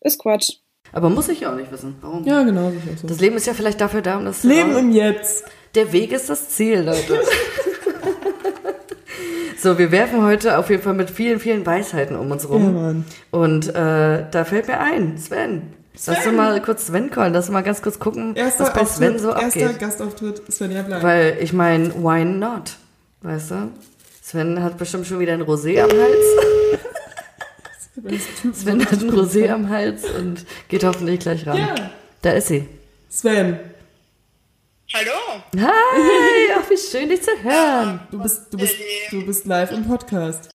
[0.00, 0.58] Ist Quatsch.
[0.92, 1.96] Aber muss ich ja auch nicht wissen.
[2.00, 2.24] Warum?
[2.24, 2.70] Ja, genau.
[2.96, 3.06] so.
[3.06, 5.44] Das Leben ist ja vielleicht dafür da, um das zu Leben im Jetzt.
[5.74, 7.20] Der Weg ist das Ziel, Leute.
[9.58, 12.74] so, wir werfen heute auf jeden Fall mit vielen, vielen Weisheiten um uns Ja, rum.
[12.74, 13.04] Mann.
[13.30, 15.74] Und äh, da fällt mir ein, Sven.
[16.06, 19.16] Lass du mal kurz Sven callen, lass mal ganz kurz gucken, Erster, was bei Sven
[19.16, 19.78] Auftritt, so erster abgeht.
[19.80, 21.02] Gastauftritt Svenja Blank.
[21.02, 22.76] Weil ich meine, why not?
[23.20, 23.72] Weißt du?
[24.22, 26.26] Sven hat bestimmt schon wieder ein Rosé am Hals.
[28.52, 31.58] Sven hat ein Rosé am Hals und geht hoffentlich gleich ran.
[31.58, 31.90] Ja.
[32.22, 32.68] Da ist sie.
[33.08, 33.58] Sven,
[34.94, 35.42] Hallo?
[35.54, 38.00] Hi, ach, wie schön, dich zu hören.
[38.10, 38.74] du bist, du bist,
[39.10, 40.50] du bist live im Podcast.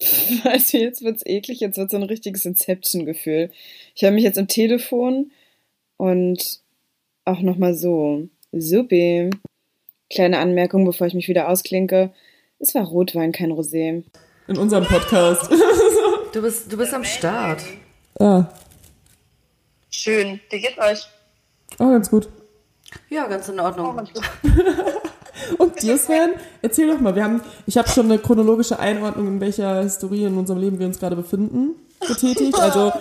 [0.44, 3.52] Also jetzt wird's eklig, jetzt wird so ein richtiges Inception-Gefühl.
[3.94, 5.30] Ich höre mich jetzt am Telefon
[5.98, 6.60] und
[7.24, 8.28] auch nochmal so.
[8.50, 9.30] Supi.
[10.12, 12.10] Kleine Anmerkung, bevor ich mich wieder ausklinke.
[12.58, 14.04] Es war Rotwein, kein Rosé.
[14.46, 15.50] In unserem Podcast.
[16.32, 17.62] Du bist, du bist am Start.
[18.18, 18.50] ja.
[19.90, 20.40] Schön.
[20.48, 21.06] Wie geht's euch?
[21.78, 22.30] Oh, ganz gut.
[23.10, 24.00] Ja, ganz in Ordnung.
[25.58, 26.30] Und dir, Sven?
[26.62, 27.14] Erzähl doch mal.
[27.14, 30.86] Wir haben, ich habe schon eine chronologische Einordnung, in welcher Historie in unserem Leben wir
[30.86, 32.58] uns gerade befinden, getätigt.
[32.58, 32.92] Also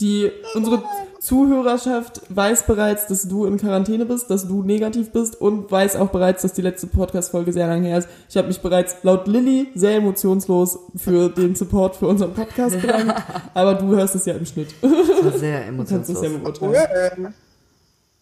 [0.00, 0.82] die, unsere
[1.20, 6.08] Zuhörerschaft weiß bereits, dass du in Quarantäne bist, dass du negativ bist und weiß auch
[6.08, 8.08] bereits, dass die letzte Podcast-Folge sehr lang her ist.
[8.28, 13.22] Ich habe mich bereits laut Lilly sehr emotionslos für den Support für unseren Podcast bedankt,
[13.54, 14.74] aber du hörst es ja im Schnitt.
[14.80, 16.72] Das war sehr Du kannst es ja emotionslos.
[16.72, 17.34] beurteilen.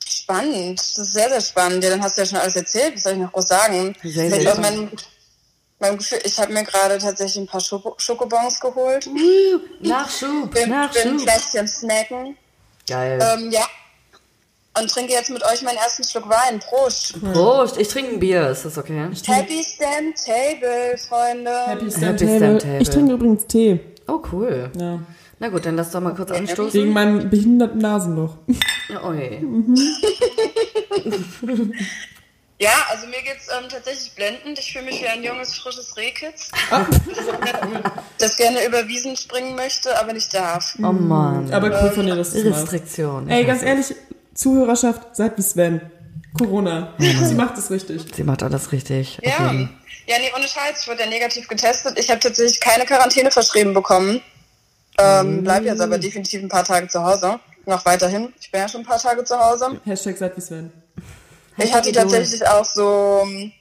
[0.04, 0.78] Spannend.
[0.78, 1.84] Das ist sehr, sehr spannend.
[1.84, 2.96] Ja, dann hast du ja schon alles erzählt.
[2.96, 3.94] Was soll ich noch groß sagen?
[4.02, 4.54] Sehr, sehr
[5.78, 9.06] meinem, meinem Gefühl, ich habe mir gerade tatsächlich ein paar Schoko Schokobons geholt.
[9.06, 11.20] Uh, Nachschub, Bin, bin Nachschub.
[11.20, 12.36] fleißig am Snacken.
[12.88, 13.18] Geil.
[13.20, 13.66] Ähm, ja.
[14.80, 16.60] Und trinke jetzt mit euch meinen ersten Schluck Wein.
[16.60, 17.14] Prost.
[17.32, 19.08] Prost, ich trinke ein Bier, ist das okay?
[19.26, 21.50] Happy Stand Table, Freunde.
[21.66, 22.78] Happy Stand Happy Table.
[22.78, 23.80] Ich trinke übrigens Tee.
[24.06, 24.70] Oh, cool.
[24.78, 25.00] Ja.
[25.40, 26.88] Na gut, dann lass doch mal kurz Gegen anstoßen.
[26.88, 28.36] mein behinderten Nasenloch.
[29.04, 29.40] Oh je.
[32.60, 34.58] Ja, also mir geht's ähm, tatsächlich blendend.
[34.58, 36.50] Ich fühle mich wie ein junges, frisches Rehkitz,
[38.18, 40.74] das gerne über Wiesen springen möchte, aber nicht darf.
[40.78, 41.52] Oh Mann.
[41.52, 42.40] Aber cool von dir, dass du.
[42.40, 43.28] Restriktion.
[43.30, 43.94] Ey, ganz ehrlich,
[44.34, 45.80] Zuhörerschaft, seid wie Sven.
[46.36, 46.94] Corona.
[46.98, 48.02] Sie macht es richtig.
[48.14, 49.18] Sie macht alles richtig.
[49.22, 49.46] Ja.
[49.46, 49.68] Okay.
[50.06, 50.80] Ja, nee, ohne Scheiß.
[50.82, 51.98] Ich wurde ja negativ getestet.
[51.98, 54.20] Ich habe tatsächlich keine Quarantäne verschrieben bekommen.
[54.98, 57.38] Ähm, bleib jetzt aber definitiv ein paar Tage zu Hause.
[57.66, 58.32] Noch weiterhin.
[58.40, 59.80] Ich bin ja schon ein paar Tage zu Hause.
[59.84, 60.72] Hashtag seid wie Sven.
[61.58, 63.52] Ich hatte tatsächlich auch so ähm,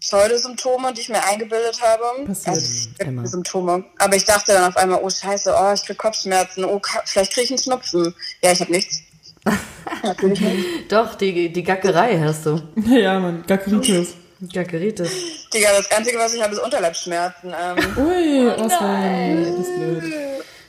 [0.00, 2.24] Pseudosymptome, die ich mir eingebildet habe.
[2.24, 2.56] Passiert.
[3.00, 3.26] Also.
[3.26, 3.84] Symptome.
[3.98, 7.44] Aber ich dachte dann auf einmal, oh scheiße, oh, ich krieg Kopfschmerzen, oh, vielleicht krieg
[7.44, 8.14] ich einen Schnupfen.
[8.42, 9.00] Ja, ich habe nichts.
[10.02, 10.92] Natürlich nicht.
[10.92, 12.60] Doch, die, die Gackerei hast du.
[12.86, 14.14] Ja, Mann, Gackeritis.
[14.52, 15.10] Gackeritis.
[15.52, 17.52] Digga, das Einzige, was ich habe, ist Unterleibsschmerzen.
[17.60, 19.44] Ähm, Ui, oh Sven.
[19.56, 20.02] Das ist blöd.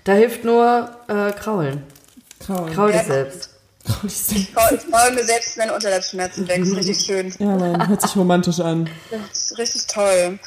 [0.06, 1.84] Da hilft nur äh, Kraulen.
[2.44, 2.72] Kraul.
[2.72, 3.08] Kraul dich Ja.
[3.08, 3.49] selbst.
[4.04, 6.60] Ich freue mir selbst meine Unterleibsschmerzen weg.
[6.60, 7.34] Das ist richtig schön.
[7.40, 8.90] Ja, Mann, hört sich romantisch an.
[9.12, 10.40] Das ist richtig toll.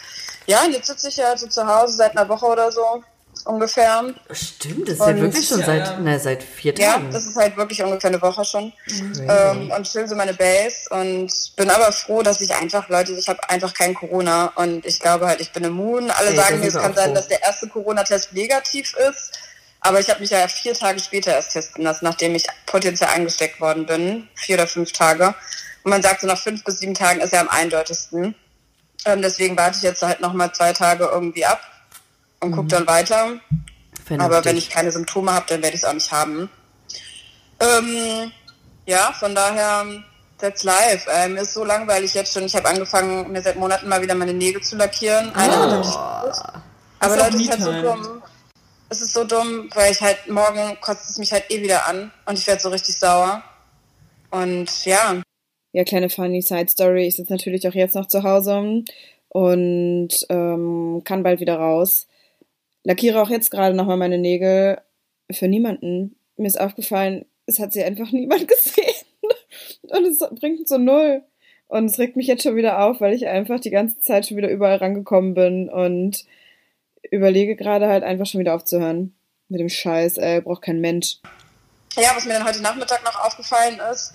[0.46, 3.02] Ja, und jetzt sitze ich ja so zu Hause seit einer Woche oder so
[3.44, 4.04] ungefähr.
[4.30, 5.98] Stimmt, das ist und ja wirklich schon seit, ja.
[5.98, 7.06] ne, seit vier Tagen.
[7.06, 8.72] Ja, das ist halt wirklich ungefähr eine Woche schon.
[9.28, 13.28] Ähm, und chill so meine Base und bin aber froh, dass ich einfach, Leute, ich
[13.28, 16.10] habe einfach kein Corona und ich glaube halt, ich bin immun.
[16.10, 17.14] Alle Ey, sagen mir, es kann sein, froh.
[17.14, 19.32] dass der erste Corona-Test negativ ist.
[19.84, 23.60] Aber ich habe mich ja vier Tage später erst testen lassen, nachdem ich potenziell angesteckt
[23.60, 24.28] worden bin.
[24.34, 25.34] Vier oder fünf Tage.
[25.82, 28.36] Und man sagt so, nach fünf bis sieben Tagen ist er am eindeutigsten.
[29.04, 31.60] Ähm, deswegen warte ich jetzt halt nochmal zwei Tage irgendwie ab
[32.38, 32.54] und mhm.
[32.54, 33.40] gucke dann weiter.
[34.04, 34.20] Vernünftig.
[34.20, 36.48] Aber wenn ich keine Symptome habe, dann werde ich es auch nicht haben.
[37.58, 38.30] Ähm,
[38.86, 39.84] ja, von daher,
[40.38, 41.10] that's life.
[41.10, 42.44] Äh, mir ist so langweilig jetzt schon.
[42.44, 45.32] Ich habe angefangen, mir seit Monaten mal wieder meine Nägel zu lackieren.
[45.34, 45.82] Oh.
[47.00, 48.21] Aber Leute, es ist halt so dumm.
[48.92, 52.12] Es ist so dumm, weil ich halt morgen kotzt es mich halt eh wieder an
[52.26, 53.42] und ich werde so richtig sauer.
[54.30, 55.20] Und ja.
[55.72, 57.06] Ja, kleine funny Side Story.
[57.06, 58.84] Ich sitze natürlich auch jetzt noch zu Hause
[59.28, 62.06] und ähm, kann bald wieder raus
[62.84, 64.78] lackiere auch jetzt gerade nochmal meine Nägel
[65.30, 66.16] für niemanden.
[66.36, 68.94] Mir ist aufgefallen, es hat sie einfach niemand gesehen.
[69.82, 71.22] Und es bringt so null.
[71.68, 74.36] Und es regt mich jetzt schon wieder auf, weil ich einfach die ganze Zeit schon
[74.36, 76.24] wieder überall rangekommen bin und
[77.10, 79.14] überlege gerade halt einfach schon wieder aufzuhören.
[79.48, 81.18] Mit dem Scheiß, ey, braucht kein Mensch.
[81.96, 84.14] Ja, was mir dann heute Nachmittag noch aufgefallen ist,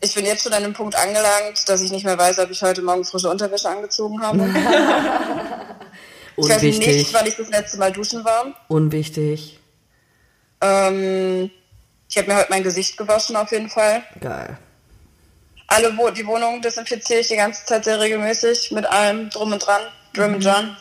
[0.00, 2.60] ich bin jetzt schon an dem Punkt angelangt, dass ich nicht mehr weiß, ob ich
[2.62, 4.38] heute Morgen frische Unterwäsche angezogen habe.
[4.38, 5.74] Unwichtig.
[6.36, 8.46] Ich weiß nicht, wann ich das letzte Mal duschen war.
[8.66, 9.60] Unwichtig.
[10.60, 11.48] Ähm,
[12.08, 14.02] ich habe mir heute mein Gesicht gewaschen auf jeden Fall.
[14.20, 14.58] Geil.
[15.68, 19.64] Alle Wo die Wohnung desinfiziere ich die ganze Zeit sehr regelmäßig mit allem drum und
[19.64, 19.82] dran.
[20.12, 20.34] Drum mhm.
[20.34, 20.76] und dran.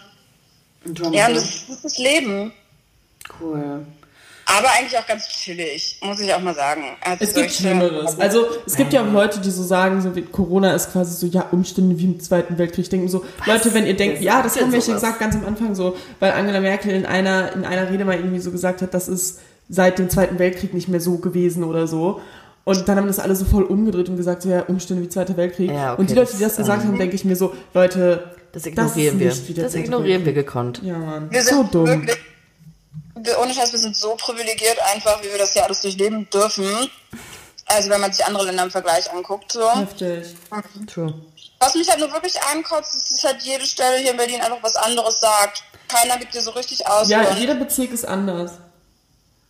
[1.11, 2.51] Ja, das, ist das Leben.
[3.39, 3.85] Cool.
[4.45, 6.83] Aber eigentlich auch ganz chillig, muss ich auch mal sagen.
[7.01, 8.19] Also es gibt Schlimmeres.
[8.19, 11.27] Also es gibt ja auch Leute, die so sagen, so wie Corona ist quasi so,
[11.27, 12.89] ja, Umstände wie im Zweiten Weltkrieg.
[12.89, 13.47] Denken so, Was?
[13.47, 16.31] Leute, wenn ihr denkt, ja, das haben wir ja gesagt ganz am Anfang so, weil
[16.31, 19.97] Angela Merkel in einer, in einer Rede mal irgendwie so gesagt hat, das ist seit
[19.97, 22.21] dem Zweiten Weltkrieg nicht mehr so gewesen oder so.
[22.65, 25.35] Und dann haben das alle so voll umgedreht und gesagt, so, ja, Umstände wie Zweiter
[25.37, 25.71] Weltkrieg.
[25.71, 28.23] Ja, okay, und die Leute, die das gesagt ähm, haben, denke ich mir so, Leute,
[28.53, 29.55] das ignorieren das wir.
[29.55, 30.81] Das ignorieren wir gekonnt.
[30.81, 31.29] Ja, Mann.
[31.29, 32.07] Wir so dumm.
[32.07, 32.17] Wirklich
[33.39, 36.65] ohne Scheiß, wir sind so privilegiert einfach, wie wir das hier alles durchleben dürfen.
[37.65, 39.51] Also wenn man sich andere Länder im Vergleich anguckt.
[39.51, 39.69] So.
[39.75, 40.35] Heftig.
[40.51, 40.87] Mhm.
[40.87, 41.13] True.
[41.59, 44.61] Was mich halt nur wirklich ankotzt, ist, dass halt jede Stelle hier in Berlin einfach
[44.61, 45.63] was anderes sagt.
[45.87, 47.09] Keiner gibt dir so richtig aus.
[47.09, 48.51] Ja, jeder Bezirk ist anders.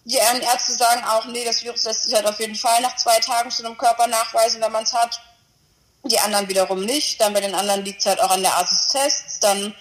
[0.06, 3.20] Die Ärzte sagen auch, nee, das Virus lässt sich halt auf jeden Fall nach zwei
[3.20, 5.20] Tagen schon im Körper nachweisen, wenn man es hat.
[6.06, 7.22] Die anderen wiederum nicht.
[7.22, 9.39] Dann bei den anderen liegt es halt auch an der Art des Tests.
[9.39, 9.74] Dann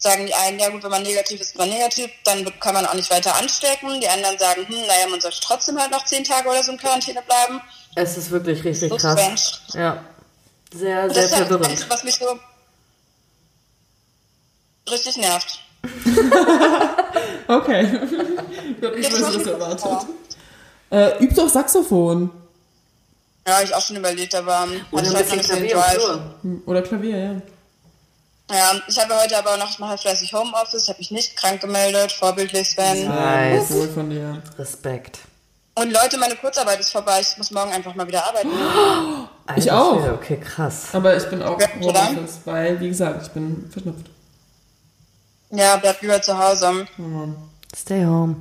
[0.00, 2.86] sagen die einen, ja gut, wenn man negativ ist, ist man negativ, dann kann man
[2.86, 4.00] auch nicht weiter anstecken.
[4.00, 6.78] Die anderen sagen, hm, naja, man sollte trotzdem halt noch zehn Tage oder so in
[6.78, 7.60] Quarantäne bleiben.
[7.94, 9.60] Es ist wirklich richtig so krass.
[9.68, 9.84] Strange.
[9.84, 10.04] Ja.
[10.72, 11.66] Sehr, sehr verwirrend.
[11.66, 12.38] Das ist, was mich so
[14.90, 15.60] richtig nervt.
[17.48, 18.00] okay.
[18.80, 20.08] ich hab nicht was erwartet.
[20.90, 22.30] Äh, übt doch Saxophon.
[23.46, 25.82] Ja, ich auch schon überlegt, aber Oder ein bisschen Klavier.
[26.66, 27.42] Oder Klavier, ja.
[28.50, 31.60] Ja, ich habe heute aber noch, ich mache fleißig Homeoffice, ich habe mich nicht krank
[31.60, 33.06] gemeldet, vorbildlich Sven.
[33.06, 33.70] Nice.
[33.70, 34.42] Wohl von dir.
[34.58, 35.20] Respekt.
[35.74, 38.50] Und Leute, meine Kurzarbeit ist vorbei, ich muss morgen einfach mal wieder arbeiten.
[38.50, 40.04] Oh, ich auch.
[40.14, 40.88] Okay, krass.
[40.92, 44.10] Aber ich bin auch Homeoffice, weil, wie gesagt, ich bin verschnupft.
[45.50, 46.86] Ja, bleib lieber zu Hause.
[46.96, 47.36] Mhm.
[47.74, 48.36] Stay home.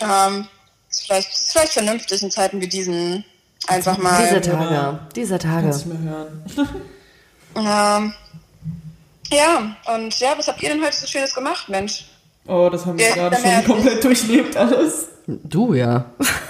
[0.00, 0.48] Ähm,
[0.90, 3.24] ist vielleicht, ist vielleicht vernünftig in Zeiten wie diesen
[3.66, 4.22] einfach mal.
[4.22, 5.00] Diese Tage.
[5.14, 5.62] Diese Tage.
[5.62, 6.44] Kannst du mehr hören.
[7.56, 8.02] ja.
[9.32, 12.06] Ja, und ja, was habt ihr denn heute so Schönes gemacht, Mensch?
[12.46, 15.06] Oh, das haben wir ja, gerade schon komplett durchlebt alles.
[15.26, 16.04] Du ja.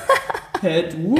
[0.61, 1.16] Hä, du?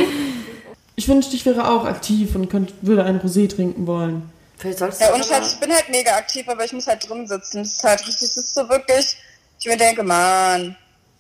[0.97, 4.31] Ich wünschte, ich wäre auch aktiv und könnte, würde einen Rosé trinken wollen.
[4.59, 7.09] Vielleicht sollst du ja, und halt, ich bin halt mega aktiv, aber ich muss halt
[7.09, 7.59] drin sitzen.
[7.59, 9.17] Das ist halt richtig, das ist so wirklich,
[9.59, 10.77] ich mir denke, Mann,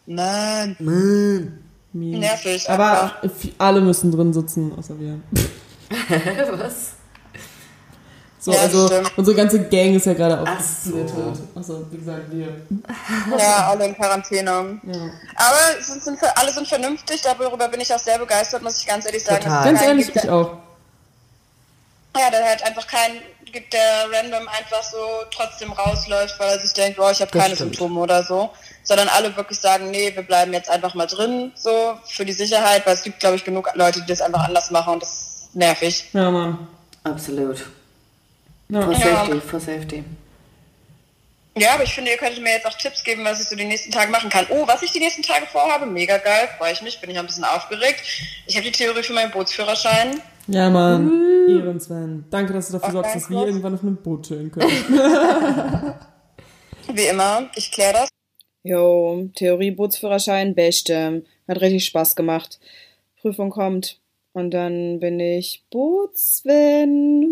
[0.06, 1.63] Mann, Mann.
[1.94, 2.68] Nervig.
[2.68, 3.48] Aber einfach.
[3.58, 5.20] alle müssen drin sitzen, außer wir.
[6.58, 6.94] Was?
[8.40, 9.12] So, ja, also stimmt.
[9.16, 11.08] unsere ganze Gang ist ja gerade aufgesplittet.
[11.08, 11.48] So.
[11.54, 12.48] Also, wie gesagt, wir.
[13.38, 14.50] Ja, alle in Quarantäne.
[14.50, 15.10] Ja.
[15.36, 19.06] Aber sind, sind, alle sind vernünftig, darüber bin ich auch sehr begeistert, muss ich ganz
[19.06, 19.44] ehrlich sagen.
[19.44, 19.64] Total.
[19.64, 20.58] Ganz ehrlich, gibt, ich auch.
[22.16, 23.20] Ja, da halt einfach keinen
[23.54, 24.98] gibt, der random einfach so
[25.30, 27.76] trotzdem rausläuft, weil er sich denkt, oh, ich habe keine stimmt.
[27.76, 28.50] Symptome oder so.
[28.84, 32.86] Sondern alle wirklich sagen, nee, wir bleiben jetzt einfach mal drin, so für die Sicherheit,
[32.86, 35.56] weil es gibt, glaube ich, genug Leute, die das einfach anders machen und das ist
[35.56, 36.04] nervig.
[36.12, 36.68] Ja, Mann.
[37.02, 37.64] Absolut.
[38.68, 38.82] No.
[38.82, 40.04] For safety, for safety.
[41.56, 43.64] Ja, aber ich finde, ihr könntet mir jetzt auch Tipps geben, was ich so die
[43.64, 44.46] nächsten Tage machen kann.
[44.48, 47.26] Oh, was ich die nächsten Tage vorhabe, mega geil, freue ich mich, bin ich ein
[47.26, 48.00] bisschen aufgeregt.
[48.46, 50.20] Ich habe die Theorie für meinen Bootsführerschein.
[50.48, 51.10] Ja, Mann.
[51.10, 51.58] Uh.
[51.58, 52.24] Ehren, Sven.
[52.30, 54.68] Danke, dass du dafür sorgst, dass wir irgendwann auf einem Boot chillen können.
[56.92, 58.08] Wie immer, ich kläre das.
[58.64, 61.22] Jo, Theorie Bootsführerschein, beste.
[61.46, 62.58] Hat richtig Spaß gemacht.
[63.20, 64.00] Prüfung kommt.
[64.32, 67.30] Und dann bin ich Bootsven.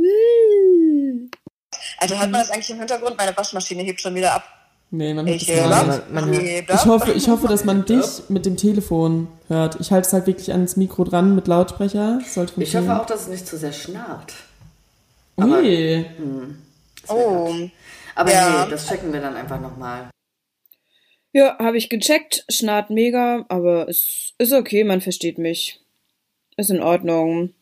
[1.98, 3.16] Also hört man das eigentlich im Hintergrund?
[3.16, 4.44] Meine Waschmaschine hebt schon wieder ab.
[4.90, 8.28] Nee, man hört ich, das man, man, man ich hoffe, ich hoffe, dass man dich
[8.28, 9.80] mit dem Telefon hört.
[9.80, 12.20] Ich halte es halt wirklich ans Mikro dran mit Lautsprecher.
[12.28, 14.34] Sollte ich hoffe auch, dass es nicht zu sehr schnarrt.
[15.38, 16.04] Ui.
[16.18, 16.58] Hm,
[17.08, 17.54] oh.
[18.14, 18.64] Aber ja.
[18.64, 20.10] nee, das checken wir dann einfach nochmal.
[21.32, 22.44] Ja, habe ich gecheckt.
[22.50, 25.80] Schnarrt mega, aber es ist okay, man versteht mich.
[26.56, 27.54] Ist in Ordnung.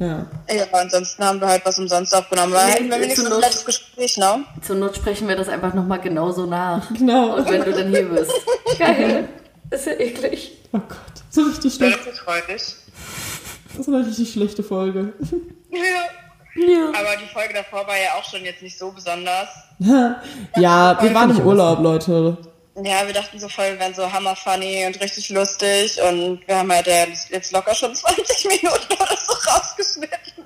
[0.00, 0.26] Ja.
[0.50, 2.52] Ja, ansonsten haben wir halt was umsonst aufgenommen.
[2.52, 4.44] Weil hätten wir wenigstens ein nettes Gespräch, ne?
[4.60, 6.92] Zur Not sprechen wir das einfach nochmal genauso nach.
[6.94, 7.36] Genau.
[7.36, 8.32] Und wenn du dann hier bist.
[8.78, 9.28] Geil.
[9.70, 10.52] Ist ja eklig.
[10.72, 10.98] Oh Gott.
[11.30, 11.98] So richtig schlecht.
[12.00, 12.62] Das ist freudig.
[13.68, 15.12] Das ist eine richtig schlechte Folge.
[15.70, 15.78] Ja.
[16.56, 16.88] Ja.
[16.88, 19.48] Aber die Folge davor war ja auch schon jetzt nicht so besonders.
[19.78, 22.36] ja, wir waren im Urlaub, Leute.
[22.76, 26.58] Ja, wir dachten so voll, wir wären so hammer funny und richtig lustig und wir
[26.58, 30.44] haben halt jetzt locker schon 20 Minuten oder so rausgeschnitten,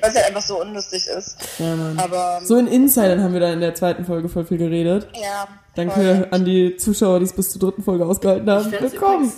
[0.00, 1.36] weil es halt einfach so unlustig ist.
[1.58, 1.98] Ja, Mann.
[1.98, 5.08] Aber, so in Insidern haben wir dann in der zweiten Folge voll viel geredet.
[5.14, 5.46] Ja.
[5.74, 6.28] Danke voll.
[6.30, 8.72] an die Zuschauer, die es bis zur dritten Folge ausgehalten haben.
[8.72, 9.30] Willkommen.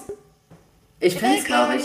[1.01, 1.85] Ich fände es, glaube ich,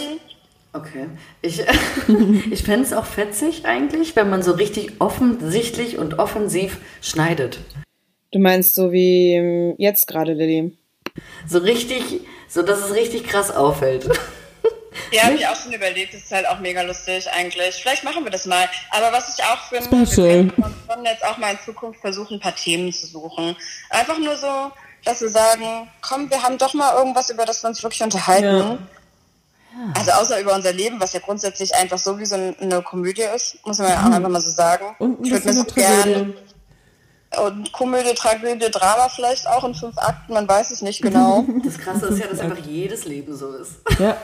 [0.73, 1.07] Okay.
[1.41, 1.61] Ich,
[2.51, 7.59] ich fände es auch fetzig eigentlich, wenn man so richtig offensichtlich und offensiv schneidet.
[8.35, 10.77] Du meinst so wie ähm, jetzt gerade, Lilly?
[11.47, 12.03] So richtig,
[12.49, 14.09] so dass es richtig krass auffällt.
[15.11, 16.13] Ja, habe ich auch schon überlegt.
[16.13, 17.75] Das ist halt auch mega lustig eigentlich.
[17.75, 18.65] Vielleicht machen wir das mal.
[18.91, 20.45] Aber was ich auch finde, Special.
[20.45, 23.57] wir können jetzt auch mal in Zukunft versuchen, ein paar Themen zu suchen.
[23.89, 24.71] Einfach nur so,
[25.03, 28.47] dass wir sagen, komm, wir haben doch mal irgendwas, über das wir uns wirklich unterhalten.
[28.47, 29.93] Ja.
[29.97, 33.57] Also außer über unser Leben, was ja grundsätzlich einfach so wie so eine Komödie ist,
[33.65, 34.13] muss man ja auch mhm.
[34.13, 34.95] einfach mal so sagen.
[34.97, 36.33] Und ich würde mir so gerne
[37.37, 41.45] und Komödie, Tragödie, Drama vielleicht auch in fünf Akten, man weiß es nicht genau.
[41.63, 43.75] Das Krasse ist ja, dass einfach jedes Leben so ist.
[43.99, 44.17] Ja.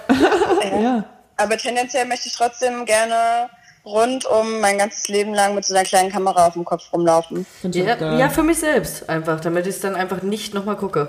[0.79, 1.03] ja.
[1.37, 3.49] Aber tendenziell möchte ich trotzdem gerne
[3.85, 7.45] rund um mein ganzes Leben lang mit so einer kleinen Kamera auf dem Kopf rumlaufen.
[7.63, 11.07] Ja, ja für mich selbst einfach, damit ich es dann einfach nicht nochmal gucke.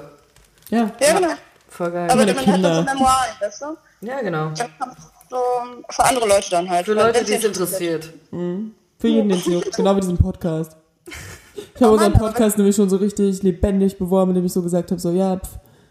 [0.70, 0.90] Ja.
[1.00, 1.34] Ja, genau.
[1.68, 2.10] Voll geil.
[2.10, 4.06] Aber man hat das so Memoiren, weißt du?
[4.06, 4.52] Ja, genau.
[5.30, 5.38] So
[5.88, 6.86] für andere Leute dann halt.
[6.86, 8.10] Für Leute, die es interessiert.
[8.30, 8.74] Mhm.
[8.98, 9.76] Für jeden, den es juckt.
[9.76, 10.76] Genau wie diesen Podcast.
[11.54, 14.90] Ich habe oh unseren Podcast nämlich schon so richtig lebendig beworben, indem ich so gesagt
[14.90, 15.48] habe, so, ja, pf,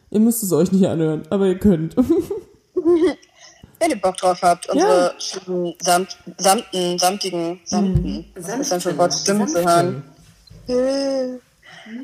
[0.10, 1.96] ihr müsst es euch nicht anhören, aber ihr könnt.
[3.80, 5.74] Wenn ihr Bock drauf habt, unsere ja.
[5.82, 8.26] samt, samten, samtigen, samten, mhm.
[8.36, 10.04] was ist dann für Wort, Stimmen zu hören.
[10.68, 11.40] Mhm.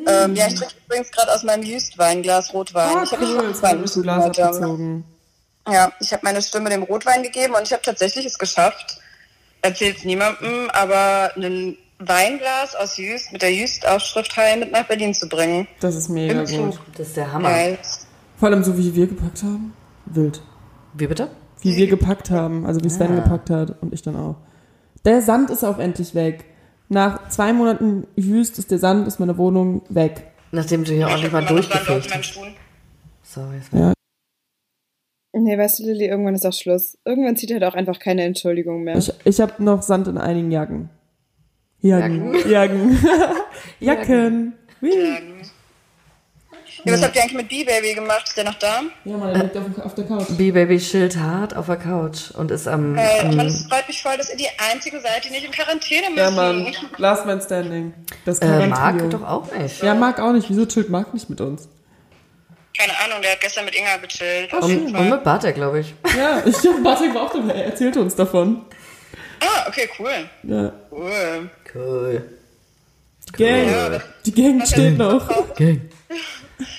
[0.08, 2.98] Ähm, ja, ich trinke übrigens gerade aus meinem Just-Weinglas Rotwein.
[2.98, 3.48] Oh, ich habe cool.
[3.48, 5.04] Rotwein ein Glas abgezogen.
[5.70, 9.00] Ja, ich habe meine Stimme dem Rotwein gegeben und ich habe tatsächlich es geschafft,
[9.62, 15.14] erzählt es niemandem, aber einen Weinglas aus Jüst mit der Jüst-Aufschrift heim mit nach Berlin
[15.14, 15.68] zu bringen.
[15.80, 16.80] Das ist mega gut.
[16.96, 17.50] Das ist der Hammer.
[17.50, 17.80] Geil.
[18.38, 19.74] Vor allem so, wie wir gepackt haben.
[20.06, 20.42] Wild.
[20.94, 21.30] Wie bitte?
[21.62, 22.66] Wie wir gepackt haben.
[22.66, 23.16] Also wie Sven ah.
[23.24, 24.36] gepackt hat und ich dann auch.
[25.06, 26.46] Der Sand ist auch endlich weg.
[26.90, 30.32] Nach zwei Monaten Jüst ist der Sand, ist meine Wohnung weg.
[30.52, 32.40] Nachdem du hier ordentlich mal durchgefegt hast.
[33.24, 33.60] Sorry.
[33.72, 33.94] Ja.
[35.34, 36.98] Nee, weißt du, Lilly, irgendwann ist auch Schluss.
[37.06, 38.98] Irgendwann zieht halt auch einfach keine Entschuldigung mehr.
[38.98, 40.90] Ich, ich habe noch Sand in einigen Jacken.
[41.82, 42.50] Jagen.
[42.50, 43.00] Jagen.
[43.80, 44.54] Jacken.
[44.82, 45.34] Jacken.
[46.84, 48.24] Ja, was habt ihr eigentlich mit B-Baby gemacht?
[48.28, 48.82] Ist der noch da?
[49.04, 50.28] Ja, mal, der liegt auf, auf der Couch.
[50.30, 52.98] B-Baby chillt hart auf der Couch und ist am.
[52.98, 56.10] Äh, am es freut mich voll, dass ihr die einzige seid, die nicht in Quarantäne
[56.10, 56.18] müssen.
[56.18, 56.74] Ja, Mann.
[56.98, 57.94] Last Man Standing.
[58.26, 59.84] Das äh, Marc doch auch nicht.
[59.84, 60.50] Ja, Marc auch nicht.
[60.50, 61.68] Wieso chillt Marc nicht mit uns?
[62.78, 64.54] Keine Ahnung, der hat gestern mit Inga gechillt.
[64.54, 65.94] Und, und mit Bartek, glaube ich.
[66.16, 67.54] Ja, ich glaube, Bartek war auch dabei.
[67.54, 68.66] Er erzählte uns davon.
[69.40, 70.30] Ah, okay, cool.
[70.44, 70.72] Ja.
[70.92, 71.50] Cool.
[71.78, 72.38] Cool.
[73.34, 73.70] Gang.
[73.70, 75.28] Ja, die Gang steht noch.
[75.56, 75.82] Gang.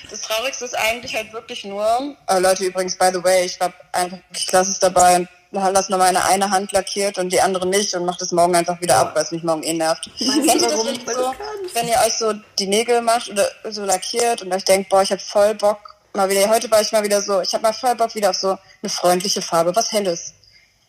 [0.09, 3.73] Das Traurigste ist eigentlich halt wirklich nur, äh, Leute übrigens, by the way, ich hab
[3.93, 7.65] einfach, ich lasse es dabei und lasse nur meine eine Hand lackiert und die andere
[7.65, 10.09] nicht und mache das morgen einfach wieder ab, weil es mich morgen eh nervt.
[10.17, 11.33] Kennt ihr das so,
[11.73, 15.11] wenn ihr euch so die Nägel macht oder so lackiert und euch denkt, boah, ich
[15.11, 15.79] hab voll Bock,
[16.13, 18.35] mal wieder, heute war ich mal wieder so, ich habe mal voll Bock wieder auf
[18.35, 20.33] so eine freundliche Farbe, was Helles.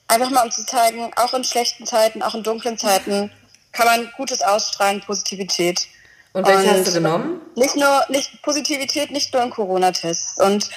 [0.09, 3.31] Einfach mal um zu zeigen, auch in schlechten Zeiten, auch in dunklen Zeiten,
[3.73, 5.87] kann man Gutes ausstrahlen, Positivität.
[6.33, 7.41] Und welche und hast du genommen?
[7.57, 10.41] Nicht nur, nicht Positivität, nicht nur in Corona-Tests.
[10.41, 10.69] Und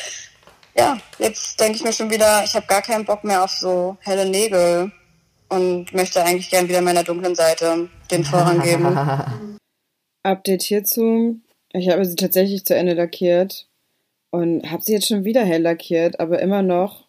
[0.75, 3.97] ja, jetzt denke ich mir schon wieder, ich habe gar keinen Bock mehr auf so
[4.01, 4.91] helle Nägel
[5.49, 8.97] und möchte eigentlich gern wieder meiner dunklen Seite den Vorrang geben.
[10.23, 11.39] Update hierzu.
[11.71, 13.67] Ich habe sie tatsächlich zu Ende lackiert
[14.31, 17.02] und habe sie jetzt schon wieder hell lackiert, aber immer noch.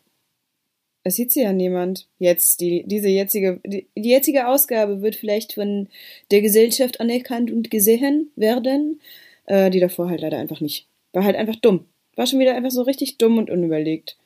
[1.04, 2.08] Es sieht sie ja niemand.
[2.18, 5.88] Jetzt, die, diese jetzige, die, die jetzige Ausgabe wird vielleicht von
[6.30, 9.00] der Gesellschaft anerkannt und gesehen werden.
[9.46, 10.88] Äh, die davor halt leider einfach nicht.
[11.12, 11.86] War halt einfach dumm.
[12.16, 14.16] War schon wieder einfach so richtig dumm und unüberlegt.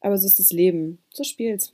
[0.00, 0.98] Aber so ist das Leben.
[1.10, 1.72] So spielt's.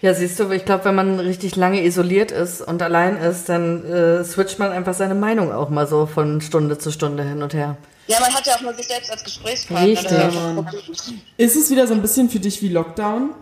[0.00, 3.84] Ja, siehst du, ich glaube, wenn man richtig lange isoliert ist und allein ist, dann
[3.84, 7.52] äh, switcht man einfach seine Meinung auch mal so von Stunde zu Stunde hin und
[7.52, 7.76] her.
[8.06, 10.64] Ja, man hat ja auch nur sich selbst als Gesprächspartner.
[10.88, 11.14] Richtig.
[11.36, 13.34] Ist es wieder so ein bisschen für dich wie Lockdown?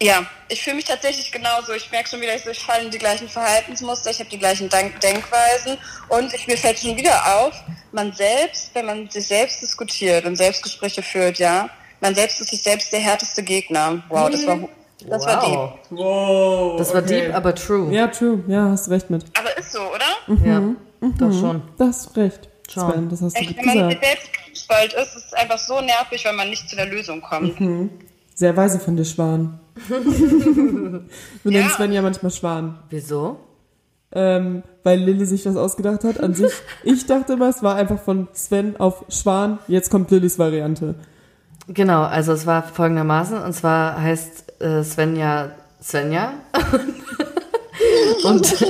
[0.00, 1.72] Ja, ich fühle mich tatsächlich genauso.
[1.72, 4.38] Ich merke schon wieder, ich, so, ich falle in die gleichen Verhaltensmuster, ich habe die
[4.38, 5.76] gleichen Denk Denkweisen
[6.08, 7.52] und ich, mir fällt schon wieder auf,
[7.90, 11.68] man selbst, wenn man sich selbst diskutiert und Selbstgespräche führt, ja,
[12.00, 14.02] man selbst ist sich selbst der härteste Gegner.
[14.08, 14.68] Wow, das war
[15.06, 15.26] das wow.
[15.26, 15.98] war deep.
[15.98, 16.78] Wow.
[16.78, 17.92] Das war deep, aber true.
[17.92, 18.42] Ja, true.
[18.48, 19.24] Ja, hast recht mit.
[19.38, 20.36] Aber ist so, oder?
[20.44, 20.62] Ja,
[21.00, 21.62] doch schon.
[21.76, 22.48] Das ist recht.
[22.68, 22.90] Schon.
[22.90, 24.04] Sven, das hast du Echt, gut wenn man gesagt.
[24.04, 27.56] selbst ist, ist es einfach so nervig, weil man nicht zu der Lösung kommt.
[28.34, 29.58] Sehr weise von dir, Schwan.
[29.88, 32.78] Wir nennen Sven ja manchmal Schwan.
[32.90, 33.38] Wieso?
[34.10, 36.20] Ähm, weil Lilly sich das ausgedacht hat.
[36.20, 36.52] An sich,
[36.84, 39.58] ich dachte immer, es war einfach von Sven auf Schwan.
[39.68, 40.94] Jetzt kommt Lillys Variante.
[41.68, 45.50] Genau, also es war folgendermaßen, und zwar heißt äh, Svenja
[45.82, 46.32] Svenja.
[48.24, 48.64] und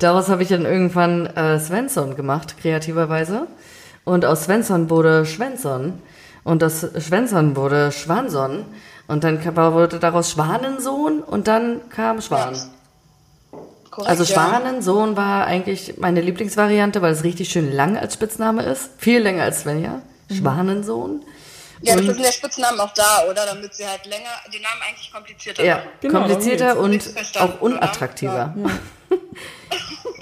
[0.00, 3.46] daraus habe ich dann irgendwann äh, Svensson gemacht, kreativerweise.
[4.04, 5.94] Und aus Svensson wurde Schwensson.
[6.42, 8.64] Und aus Schwensson wurde Schwanson.
[9.10, 12.56] Und dann kam- wurde daraus Schwanensohn und dann kam Schwan.
[13.90, 14.34] Korrekt, Also ja.
[14.34, 18.90] Schwanensohn war eigentlich meine Lieblingsvariante, weil es richtig schön lang als Spitzname ist.
[18.98, 20.00] Viel länger als Svenja.
[20.30, 21.24] Schwanensohn.
[21.82, 23.46] Ja, das Und- sind der Spitznamen auch da, oder?
[23.46, 25.88] Damit sie halt länger, die Namen eigentlich komplizierter Ja, machen.
[26.02, 28.54] Genau, komplizierter und auch unattraktiver.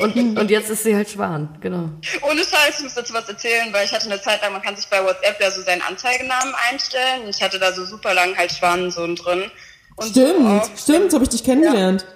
[0.01, 1.89] und, und jetzt ist sie halt Schwan, genau.
[2.23, 4.77] Ohne Scheiß, ich muss dazu was erzählen, weil ich hatte eine Zeit lang, man kann
[4.77, 7.23] sich bei WhatsApp ja so seinen Anzeigenamen einstellen.
[7.25, 9.51] Und ich hatte da so super lang halt Schwanensohn drin.
[9.97, 12.07] Und so Stimmt, oft- stimmt, so habe ich dich kennengelernt.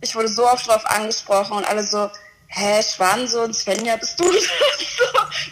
[0.00, 2.10] Ich wurde so oft drauf angesprochen und alle so,
[2.48, 4.42] hä, Schwanensohn, Svenja, bist du das?
[4.98, 5.04] so,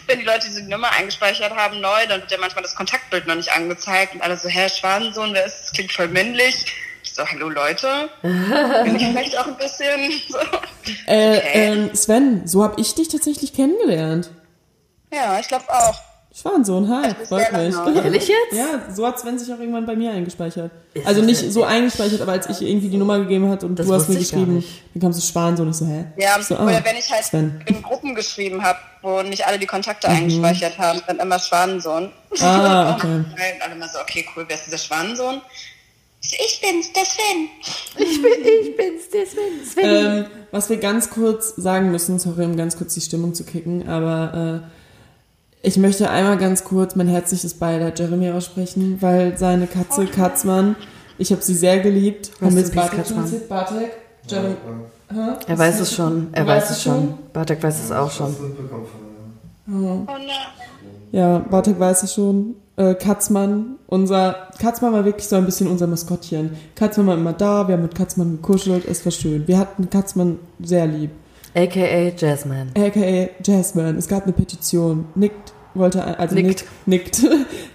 [0.07, 3.35] wenn die Leute diese Nummer eingespeichert haben neu, dann wird ja manchmal das Kontaktbild noch
[3.35, 5.71] nicht angezeigt und alle so, hä, Schwanensohn, wer ist das?
[5.71, 6.65] Klingt voll männlich.
[7.21, 10.37] So, hallo Leute, bin ich vielleicht auch ein bisschen so.
[11.05, 11.41] Äh, Okay.
[11.53, 14.31] ähm, Sven, so habe ich dich tatsächlich kennengelernt.
[15.13, 15.93] Ja, ich glaube auch.
[16.33, 17.75] Schwansohn, hi, bis freut mich.
[17.95, 18.53] Ehrlich jetzt?
[18.57, 20.71] Ja, so hat Sven sich auch irgendwann bei mir eingespeichert.
[21.05, 23.93] Also nicht so eingespeichert, aber als ich irgendwie die Nummer gegeben hat und Das du
[23.93, 26.05] hast mir geschrieben, dann kam so Schwansohn, ich so, hä?
[26.17, 27.61] Ja, Ich so, ah, oder wenn ich halt Sven.
[27.67, 32.11] in Gruppen geschrieben habe, wo nicht alle die Kontakte eingespeichert haben, dann immer Schwanensohn.
[32.39, 33.07] Ah, okay.
[33.17, 35.41] Und alle immer so, okay, cool, wer ist dieser Schwanensohn?
[36.21, 37.49] Ich, bin's, der Sven.
[37.97, 38.31] Ich, bin,
[38.61, 39.65] ich bin's, der Sven.
[39.65, 39.85] Sven.
[39.85, 43.87] Ähm, was wir ganz kurz sagen müssen, sorry, um ganz kurz die Stimmung zu kicken,
[43.87, 50.05] aber äh, ich möchte einmal ganz kurz mein herzliches Beileid Jeremy aussprechen, weil seine Katze
[50.05, 50.75] Katzmann,
[51.17, 52.31] ich habe sie sehr geliebt.
[52.39, 53.49] Peace, Bartek?
[53.49, 53.91] Bartek?
[54.27, 54.55] Jeremy?
[55.11, 55.15] Hä?
[55.47, 57.17] er weiß es schon, er weiß es schon.
[57.33, 58.35] Bartek weiß es auch schon.
[59.67, 60.29] Oh nein.
[61.11, 62.55] Ja, Bartek weiß es schon.
[62.77, 66.51] Äh, Katzmann, unser Katzmann war wirklich so ein bisschen unser Maskottchen.
[66.75, 69.47] Katzmann war immer da, wir haben mit Katzmann gekuschelt, es war schön.
[69.47, 71.11] Wir hatten Katzmann sehr lieb.
[71.53, 72.67] AKA Jasmine.
[72.77, 73.97] AKA Jasmine.
[73.97, 75.05] Es gab eine Petition.
[75.15, 75.33] Nick
[75.73, 76.65] wollte, also Nickt.
[76.85, 77.25] Nick, nickt.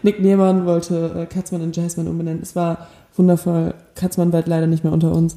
[0.03, 2.43] Nick Nehmann wollte äh, Katzmann in Jasmine umbenennen.
[2.43, 3.75] Es war wundervoll.
[3.95, 5.37] Katzmann wird leider nicht mehr unter uns.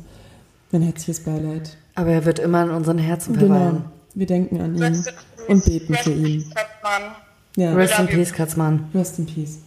[0.72, 1.78] Mein herzliches Beileid.
[1.96, 3.56] Aber er wird immer in unseren Herzen Genau.
[3.56, 3.86] verweilen.
[4.16, 5.04] Wir denken an ihn
[5.50, 6.44] und beten für ihn.
[6.54, 7.12] Katzmann.
[7.56, 8.90] Ja, Rest in peace, Katzmann.
[8.94, 9.60] rest in peace.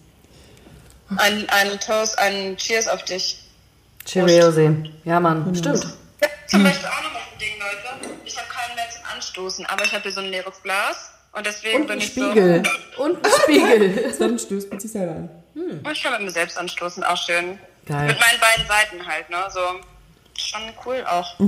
[1.16, 3.38] Ein, ein Toast, ein Cheers auf dich.
[4.04, 4.88] Cheerio sehen.
[5.04, 5.84] Ja, Mann, stimmt.
[6.20, 8.14] Ja, zum Beispiel auch noch ein Ding, Leute.
[8.24, 11.10] Ich habe keinen mehr zum Anstoßen, aber ich habe hier so ein leeres Glas.
[11.34, 12.62] Und deswegen Und bin ein ich Spiegel.
[12.98, 14.12] Und ein Spiegel.
[14.14, 15.30] Sven stößt mit sich selber an.
[15.54, 15.90] so.
[15.90, 17.58] Ich kann mit mir selbst anstoßen, auch schön.
[17.86, 18.06] Geil.
[18.06, 19.36] Mit meinen beiden Seiten halt, ne?
[19.50, 19.60] So.
[20.34, 21.38] Schon cool auch.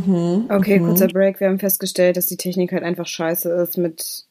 [0.57, 1.41] Okay, kurzer Break.
[1.41, 4.25] Wir haben festgestellt, dass die Technik halt einfach scheiße ist mit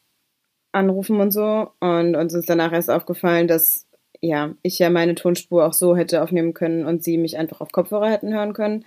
[0.74, 1.70] Anrufen und so.
[1.80, 3.86] Und uns ist danach erst aufgefallen, dass
[4.20, 7.72] ja, ich ja meine Tonspur auch so hätte aufnehmen können und sie mich einfach auf
[7.72, 8.84] Kopfhörer hätten hören können.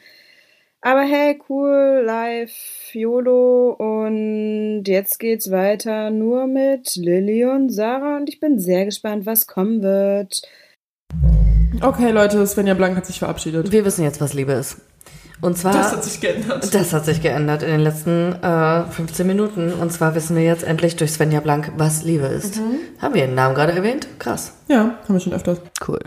[0.82, 2.54] Aber hey, cool, live,
[2.94, 9.25] YOLO und jetzt geht's weiter nur mit Lilly und Sarah und ich bin sehr gespannt,
[9.25, 10.42] was kommen wird.
[11.81, 13.71] Okay, Leute, Svenja Blank hat sich verabschiedet.
[13.71, 14.81] Wir wissen jetzt, was Liebe ist.
[15.42, 15.73] Und zwar.
[15.73, 16.73] Das hat sich geändert.
[16.73, 19.73] Das hat sich geändert in den letzten äh, 15 Minuten.
[19.73, 22.60] Und zwar wissen wir jetzt endlich durch Svenja Blank, was Liebe ist.
[23.00, 24.08] Haben wir ihren Namen gerade erwähnt?
[24.19, 24.54] Krass.
[24.67, 25.62] Ja, haben wir schon öfters.
[25.88, 26.00] Cool.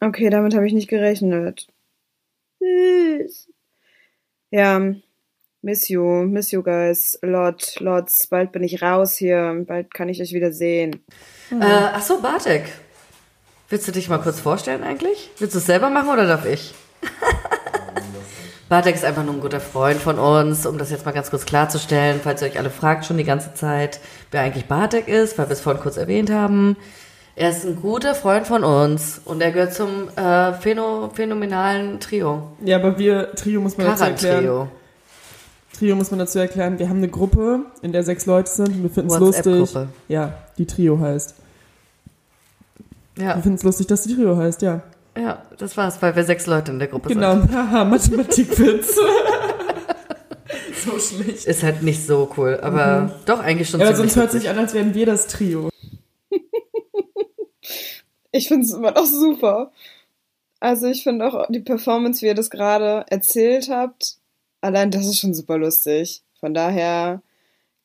[0.00, 1.66] Okay, damit habe ich nicht gerechnet.
[2.60, 3.48] Süß.
[4.50, 4.80] Ja,
[5.66, 7.18] Miss you, miss you guys.
[7.22, 8.28] Lot, lots.
[8.28, 9.64] Bald bin ich raus hier.
[9.66, 11.04] Bald kann ich euch wieder sehen.
[11.50, 12.62] Äh, ach so, Bartek.
[13.68, 15.28] Willst du dich mal kurz vorstellen eigentlich?
[15.38, 16.72] Willst du es selber machen oder darf ich?
[18.68, 21.46] Bartek ist einfach nur ein guter Freund von uns, um das jetzt mal ganz kurz
[21.46, 24.00] klarzustellen, falls ihr euch alle fragt schon die ganze Zeit,
[24.32, 26.76] wer eigentlich Bartek ist, weil wir es vorhin kurz erwähnt haben.
[27.36, 32.48] Er ist ein guter Freund von uns und er gehört zum äh, phäno phänomenalen Trio.
[32.64, 34.44] Ja, aber wir, Trio muss man dazu erklären.
[34.44, 34.68] Karan-Trio.
[35.78, 36.78] Trio muss man dazu erklären.
[36.78, 39.76] Wir haben eine Gruppe, in der sechs Leute sind und wir finden es lustig.
[40.08, 41.34] Ja, die Trio heißt.
[43.18, 44.80] Ja, Wir finden es lustig, dass die Trio heißt, ja.
[45.18, 47.52] Ja, das war's, weil wir sechs Leute in der Gruppe Genau, sind.
[47.54, 48.96] haha, Mathematikwitz.
[50.84, 51.46] so schlecht.
[51.46, 54.58] Ist halt nicht so cool, aber doch eigentlich schon Ja, aber sonst hört sich an,
[54.58, 55.70] als wären wir das Trio.
[58.32, 59.72] Ich finde es immer noch super.
[60.60, 64.16] Also ich finde auch die Performance, wie ihr das gerade erzählt habt,
[64.60, 66.22] allein das ist schon super lustig.
[66.38, 67.22] Von daher,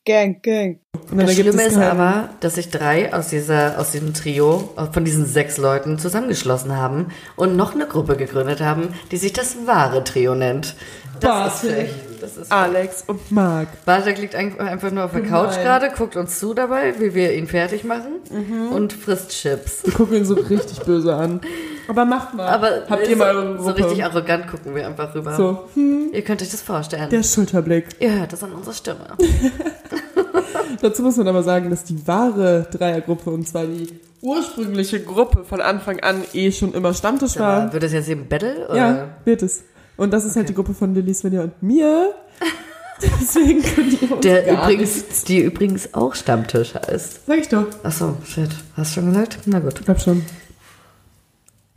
[0.05, 0.79] Gang, Gang.
[1.11, 5.05] Und Das Schlimme ist keinen- aber, dass sich drei aus, dieser, aus diesem Trio, von
[5.05, 10.03] diesen sechs Leuten zusammengeschlossen haben und noch eine Gruppe gegründet haben, die sich das wahre
[10.03, 10.75] Trio nennt.
[11.19, 11.89] Das ist Bartek.
[12.21, 13.67] Das ist Alex und Marc.
[13.83, 15.63] Bartek liegt ein- einfach nur auf der Couch Nein.
[15.63, 18.69] gerade, guckt uns zu dabei, wie wir ihn fertig machen Mhm.
[18.75, 19.83] und frisst Chips.
[19.83, 21.41] Wir gucken ihn so richtig böse an.
[21.87, 22.47] Aber macht mal.
[22.47, 25.35] Aber Habt ihr so, mal so richtig arrogant gucken wir einfach rüber.
[25.35, 27.09] So, hm, Ihr könnt euch das vorstellen.
[27.09, 27.87] der Schulterblick.
[27.99, 28.99] Ihr hört das an unserer Stimme.
[30.81, 33.87] Dazu muss man aber sagen, dass die wahre Dreiergruppe, und zwar die
[34.21, 37.73] ursprüngliche Gruppe von Anfang an eh schon immer Stammtisch war.
[37.73, 38.67] Wird das jetzt eben Battle?
[38.69, 38.77] Oder?
[38.77, 39.63] Ja, wird es.
[40.01, 42.15] Und das ist halt die Gruppe von Lilly, Svenja und mir.
[43.03, 47.27] Deswegen könnt ihr uns Der gar übrigens, die übrigens auch Stammtisch heißt.
[47.27, 47.67] Sag ich doch.
[47.83, 48.49] Ach so, shit.
[48.75, 49.37] Hast du schon gesagt?
[49.45, 49.79] Na gut.
[49.79, 50.25] Ich glaub schon.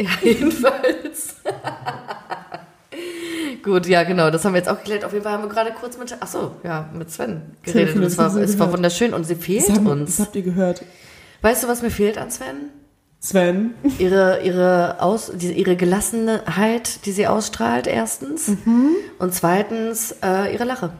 [0.00, 1.34] Ja, jedenfalls.
[3.62, 5.04] Gut, ja, genau, das haben wir jetzt auch geklärt.
[5.04, 7.94] Auf jeden Fall haben wir gerade kurz mit, ach so, ja, mit Sven geredet.
[7.94, 10.16] Und es war, es war wunderschön und sie fehlt Das, haben, uns.
[10.16, 10.82] das habt ihr gehört.
[11.42, 12.70] Weißt du, was mir fehlt an Sven?
[13.24, 13.72] Sven.
[13.98, 18.48] Ihre, ihre, Aus, die, ihre Gelassenheit, die sie ausstrahlt, erstens.
[18.66, 18.90] Mhm.
[19.18, 20.90] Und zweitens, äh, ihre Lache.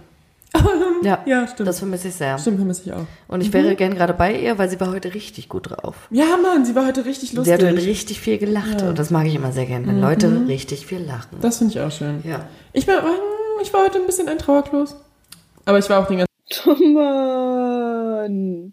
[1.02, 1.68] ja, Ja, stimmt.
[1.68, 2.38] das vermisse ich sehr.
[2.38, 3.04] Stimmt, vermisse ich auch.
[3.28, 6.08] Und ich wäre gern gerade bei ihr, weil sie war heute richtig gut drauf.
[6.10, 7.52] Ja, Mann, sie war heute richtig Sie lustig.
[7.54, 10.86] hat heute richtig viel gelacht und das mag ich immer sehr gern, wenn Leute richtig
[10.86, 11.36] viel lachen.
[11.42, 12.22] das finde ich auch schön.
[12.24, 12.46] Ja.
[12.72, 13.02] Ich war,
[13.60, 14.96] ich war heute ein bisschen ein Trauerklos.
[15.66, 16.30] Aber ich war auch den ganzen
[16.66, 18.72] Oh Mann.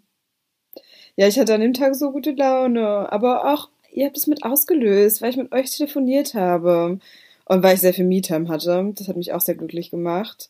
[1.22, 3.12] Ja, ich hatte an dem Tag so gute Laune.
[3.12, 6.98] Aber auch, ihr habt es mit ausgelöst, weil ich mit euch telefoniert habe.
[7.46, 8.92] Und weil ich sehr viel Me-Time hatte.
[8.96, 10.50] Das hat mich auch sehr glücklich gemacht.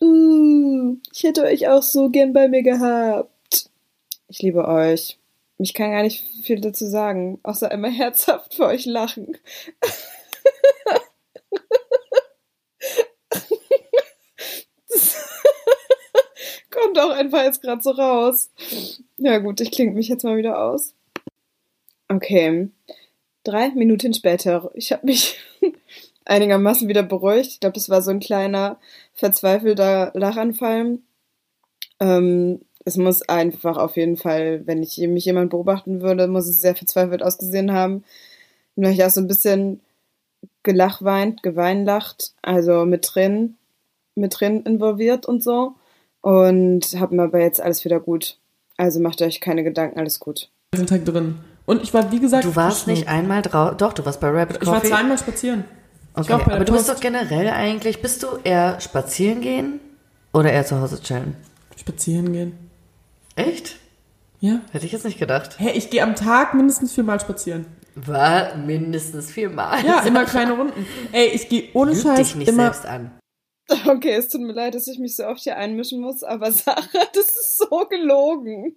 [0.00, 3.70] Uh, ich hätte euch auch so gern bei mir gehabt.
[4.28, 5.18] Ich liebe euch.
[5.58, 9.36] Ich kann gar nicht viel dazu sagen, außer einmal herzhaft für euch lachen.
[16.82, 18.50] Kommt auch einfach jetzt gerade so raus.
[19.16, 20.94] Ja gut, ich klinge mich jetzt mal wieder aus.
[22.08, 22.70] Okay.
[23.44, 24.70] Drei Minuten später.
[24.74, 25.38] Ich habe mich
[26.24, 27.50] einigermaßen wieder beruhigt.
[27.52, 28.78] Ich glaube, es war so ein kleiner,
[29.14, 30.98] verzweifelter Lachanfall.
[32.00, 36.60] Ähm, es muss einfach auf jeden Fall, wenn ich mich jemand beobachten würde, muss es
[36.60, 38.02] sehr verzweifelt ausgesehen haben.
[38.74, 39.80] Ich auch so ein bisschen
[40.64, 43.56] gelachweint, geweinlacht, also mit Tränen,
[44.16, 45.74] mit Tränen involviert und so.
[46.22, 48.38] Und hab mir aber jetzt alles wieder gut.
[48.78, 50.50] Also macht euch keine Gedanken, alles gut.
[50.86, 51.36] Tag drin.
[51.66, 53.76] Und ich war, wie gesagt, Du warst nicht einmal draußen.
[53.76, 54.88] Doch, du warst bei Rapid Ich war Coffee.
[54.88, 55.64] zweimal spazieren.
[56.14, 59.80] okay, aber du bist doch generell eigentlich, bist du eher spazieren gehen
[60.32, 61.36] oder eher zu Hause chillen?
[61.76, 62.58] Spazieren gehen.
[63.36, 63.76] Echt?
[64.40, 64.60] Ja.
[64.72, 65.56] Hätte ich jetzt nicht gedacht.
[65.58, 67.66] Hey, ich gehe am Tag mindestens viermal spazieren.
[67.94, 69.84] War mindestens viermal.
[69.84, 70.86] Ja, immer kleine Runden.
[71.12, 72.64] Ey, ich gehe ohne Lüg Scheiß dich nicht immer.
[72.64, 73.10] selbst an.
[73.86, 76.82] Okay, es tut mir leid, dass ich mich so oft hier einmischen muss, aber Sarah,
[77.14, 78.76] das ist so gelogen.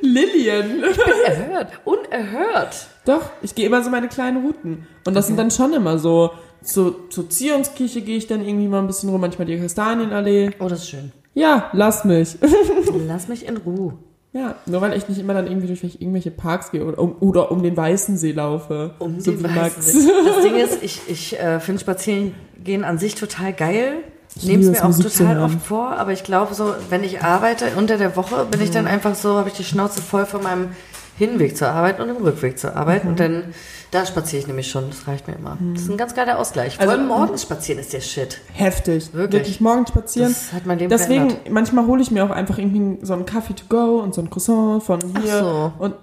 [0.00, 0.82] Lillian.
[1.24, 2.86] Erhört, unerhört.
[3.04, 4.86] Doch, ich gehe immer so meine kleinen Routen.
[5.06, 6.30] Und das sind dann schon immer so.
[6.62, 10.52] Zur, zur Zionskirche gehe ich dann irgendwie mal ein bisschen rum, manchmal die Kastanienallee.
[10.60, 11.12] Oh, das ist schön.
[11.34, 12.38] Ja, lass mich.
[13.06, 13.98] Lass mich in Ruhe.
[14.34, 17.50] Ja, nur weil ich nicht immer dann irgendwie durch irgendwelche Parks gehe oder um, oder
[17.50, 18.94] um den Weißen See laufe.
[18.98, 19.80] Um so den weißen.
[19.82, 20.08] See.
[20.26, 23.94] Das Ding ist, ich, ich äh, finde Spazierengehen an sich total geil.
[24.36, 27.22] Ich Nehme es mir auch Musik total oft vor, aber ich glaube so, wenn ich
[27.22, 28.74] arbeite unter der Woche, bin ich Mhm.
[28.74, 30.70] dann einfach so, habe ich die Schnauze voll von meinem
[31.16, 33.10] Hinweg zur Arbeit und dem Rückweg zur Arbeit Mhm.
[33.10, 33.54] und dann,
[33.92, 35.56] da spaziere ich nämlich schon, das reicht mir immer.
[35.74, 36.74] Das ist ein ganz geiler Ausgleich.
[36.76, 38.40] Vor Also, allem morgens spazieren ist der Shit.
[38.52, 39.12] Heftig.
[39.12, 39.32] Wirklich.
[39.40, 39.60] Wirklich.
[39.60, 40.32] morgens spazieren.
[40.32, 41.52] Das hat mein Leben Deswegen, verändert.
[41.52, 44.30] manchmal hole ich mir auch einfach irgendwie so einen Kaffee to go und so ein
[44.30, 45.38] Croissant von hier.
[45.38, 45.72] so.
[45.78, 45.94] Und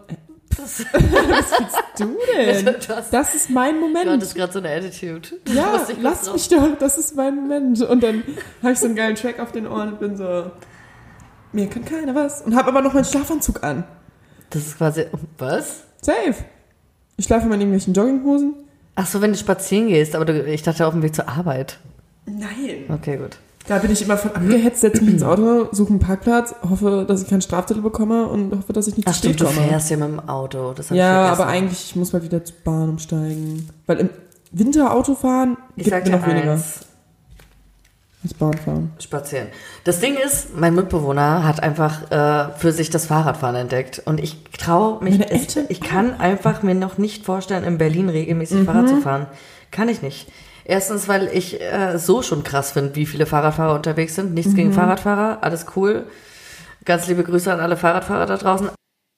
[0.57, 2.05] Das, Was willst du
[2.37, 2.65] denn?
[2.87, 4.09] Du Das ist mein du Moment.
[4.09, 5.21] hattest gerade so eine Attitude.
[5.45, 7.81] Du Ja, lass drauf- mich doch, das ist mein Moment.
[7.81, 8.23] Und dann
[8.61, 10.51] habe ich so einen geilen Track auf den Ohren und bin so,
[11.53, 12.41] mir kann keiner was.
[12.43, 13.83] Und habe aber noch meinen Schlafanzug an.
[14.51, 15.05] Das ist quasi.
[15.37, 15.81] Was?
[16.01, 16.35] Safe.
[17.17, 18.53] Ich schlafe immer in irgendwelchen Jogginghosen.
[18.95, 21.79] Ach so, wenn du spazieren gehst, aber du, ich dachte auf dem Weg zur Arbeit.
[22.25, 22.85] Nein.
[22.89, 23.37] Okay, gut.
[23.67, 27.21] Da bin ich immer von abgehetzt, setze mich ins Auto, suche einen Parkplatz, hoffe, dass
[27.21, 29.57] ich keinen Strafzettel bekomme und hoffe, dass ich nicht Ach stimmt, du komme.
[29.67, 30.73] fährst ja mit dem Auto.
[30.91, 33.69] Ja, aber eigentlich, ich muss mal wieder zur Bahn umsteigen.
[33.85, 34.09] Weil im
[34.51, 36.57] Winter Auto fahren Ich gibt sag mir noch weniger
[38.23, 38.91] als Bahn fahren.
[38.99, 39.47] spazieren.
[39.83, 44.01] Das Ding ist, mein Mitbewohner hat einfach äh, für sich das Fahrradfahren entdeckt.
[44.05, 48.59] Und ich traue mich, es, ich kann einfach mir noch nicht vorstellen, in Berlin regelmäßig
[48.61, 48.65] Mhm.
[48.65, 49.25] Fahrrad zu fahren.
[49.71, 50.27] Kann ich nicht.
[50.65, 54.33] Erstens, weil ich äh, so schon krass finde, wie viele Fahrradfahrer unterwegs sind.
[54.35, 54.55] Nichts Mhm.
[54.57, 56.05] gegen Fahrradfahrer, alles cool.
[56.85, 58.69] Ganz liebe Grüße an alle Fahrradfahrer da draußen.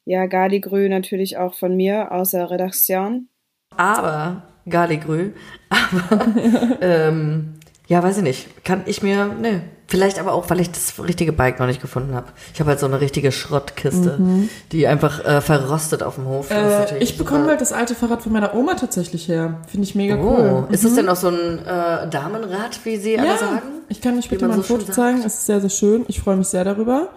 [0.05, 3.27] Ja, Galigrü natürlich auch von mir aus der Redaktion.
[3.75, 5.31] Aber, Galigrü,
[5.69, 6.25] aber,
[6.81, 7.55] ähm,
[7.93, 8.65] ja, weiß ich nicht.
[8.65, 9.61] Kann ich mir, ne.
[9.87, 12.27] Vielleicht aber auch, weil ich das richtige Bike noch nicht gefunden habe.
[12.53, 14.17] Ich habe halt so eine richtige Schrottkiste,
[14.71, 16.49] die einfach äh, verrostet auf dem Hof.
[16.49, 19.61] Äh, ich bekomme halt das alte Fahrrad von meiner Oma tatsächlich her.
[19.67, 20.67] Finde ich mega Oh, cool.
[20.71, 23.61] ist das denn auch so ein äh, Damenrad, wie sie alle Ja, sagen?
[23.89, 25.19] ich kann euch später mal ein so Foto zeigen.
[25.19, 26.05] Es ist sehr, sehr schön.
[26.07, 27.09] Ich freue mich sehr darüber.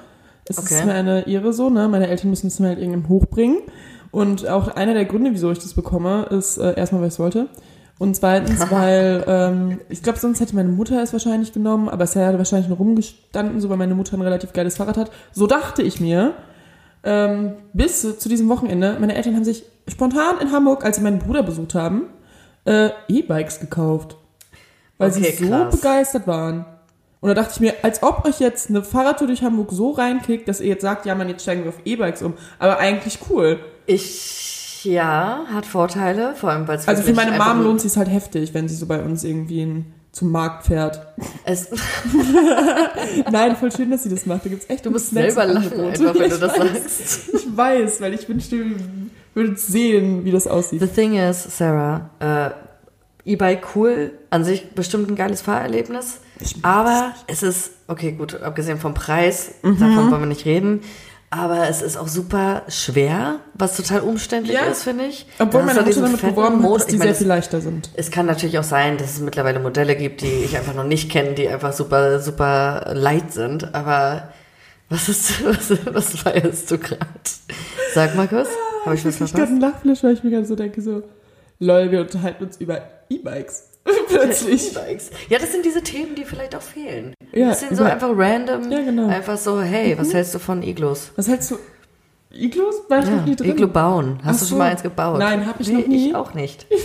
[0.46, 0.74] Es Okay.
[0.74, 1.88] ist mir eine Ehre so, ne?
[1.88, 3.58] Meine Eltern müssen es mir halt irgendwann hochbringen.
[4.10, 7.20] Und auch einer der Gründe, wieso ich das bekomme, ist äh, erstmal, weil ich es
[7.20, 7.46] wollte.
[7.98, 12.14] Und zweitens, weil ähm, ich glaube, sonst hätte meine Mutter es wahrscheinlich genommen, aber es
[12.14, 15.10] hätte wahrscheinlich nur rumgestanden, so weil meine Mutter ein relativ geiles Fahrrad hat.
[15.32, 16.34] So dachte ich mir.
[17.04, 21.20] Ähm, bis zu diesem Wochenende, meine Eltern haben sich spontan in Hamburg, als sie meinen
[21.20, 22.06] Bruder besucht haben,
[22.64, 24.16] äh, E-Bikes gekauft.
[24.98, 25.76] Weil Okay, sie so krass.
[25.76, 26.64] begeistert waren.
[27.20, 30.48] Und da dachte ich mir, als ob euch jetzt eine Fahrradtour durch Hamburg so reinkickt,
[30.48, 32.34] dass ihr jetzt sagt, ja man, jetzt steigen wir auf E-Bikes um.
[32.58, 33.60] Aber eigentlich cool.
[33.86, 38.08] Ich, ja, hat Vorteile, vor allem, weil es Also für meine Mom lohnt sich halt
[38.10, 41.00] heftig, wenn sie so bei uns irgendwie in, zum Markt fährt.
[41.44, 41.68] Es,
[43.30, 44.44] Nein, voll schön, dass sie das macht.
[44.44, 46.72] Da gibt's echt du musst selber lachen, einfach, wenn du Ich das weiß.
[46.72, 47.28] sagst.
[47.34, 48.76] Ich weiß, weil ich wünschte, wir
[49.34, 50.80] würden sehen, wie das aussieht.
[50.80, 52.50] The thing is, Sarah, äh,
[53.30, 56.18] E-Bike cool, an sich bestimmt ein geiles Fahrerlebnis,
[56.62, 59.78] aber es ist, okay, gut, abgesehen vom Preis, Mhm.
[59.80, 60.80] davon wollen wir nicht reden,
[61.30, 64.62] aber es ist auch super schwer, was total umständlich Ja.
[64.66, 65.26] ist, finde ich.
[65.38, 67.90] Obwohl meine Mutter damit beworben hat, dass die ich sehr viel leichter sind.
[67.94, 71.10] es kann natürlich auch sein, dass es mittlerweile Modelle gibt, die ich einfach noch nicht
[71.10, 73.74] kenne, die einfach super, super light sind.
[73.74, 74.32] Aber
[74.88, 77.00] was ist, was, was feierst du gerade?
[77.94, 78.48] Sag Markus,
[78.84, 79.50] habe ich was Ich gerade verpasst?
[79.50, 81.02] einen Lachflash, weil ich mir gerade so denke, so,
[81.58, 83.65] lol, wir unterhalten uns über E-Bikes.
[84.08, 84.72] Plötzlich.
[85.28, 87.14] Ja, das sind diese Themen, die vielleicht auch fehlen.
[87.32, 88.70] Ja, das sind so einfach random.
[88.70, 89.08] Ja, genau.
[89.08, 91.12] Einfach so, hey, was hältst du von Iglos?
[91.16, 91.56] Was hältst du?
[92.32, 92.74] Iglos?
[92.88, 93.50] War ich Ja, noch nie drin?
[93.50, 94.18] Iglo bauen.
[94.22, 94.48] Hast Ach du so.
[94.50, 95.18] schon mal eins gebaut?
[95.18, 96.08] Nein, hab ich nee, noch nie.
[96.08, 96.66] Ich auch nicht.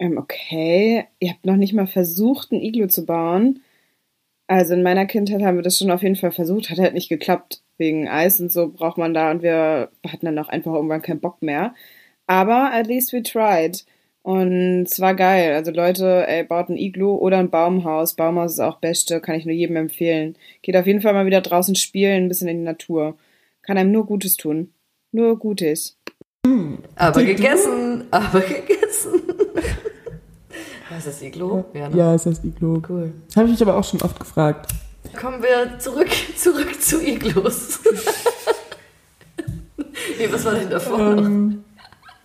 [0.00, 3.62] Ähm, okay, ihr habt noch nicht mal versucht, ein Iglu zu bauen.
[4.46, 7.08] Also in meiner Kindheit haben wir das schon auf jeden Fall versucht, hat halt nicht
[7.08, 7.62] geklappt.
[7.78, 11.18] Wegen Eis und so braucht man da und wir hatten dann auch einfach irgendwann keinen
[11.20, 11.74] Bock mehr.
[12.28, 13.84] Aber at least we tried.
[14.22, 15.54] Und es war geil.
[15.54, 18.14] Also Leute, ey, baut ein Iglu oder ein Baumhaus.
[18.14, 20.36] Baumhaus ist auch Beste, kann ich nur jedem empfehlen.
[20.62, 23.16] Geht auf jeden Fall mal wieder draußen spielen, ein bisschen in die Natur.
[23.62, 24.72] Kann einem nur Gutes tun.
[25.12, 25.98] Nur Gutes.
[26.96, 27.42] Aber Dick, du?
[27.42, 29.22] gegessen, aber gegessen.
[30.90, 31.64] Was ist Iglo?
[31.74, 31.96] Ja, ne?
[31.96, 32.82] Ja, es heißt Iglo.
[32.88, 33.12] Cool.
[33.36, 34.70] Habe ich mich aber auch schon oft gefragt.
[35.18, 37.80] Kommen wir zurück, zurück zu Iglos.
[40.18, 41.56] nee, was war denn davor noch?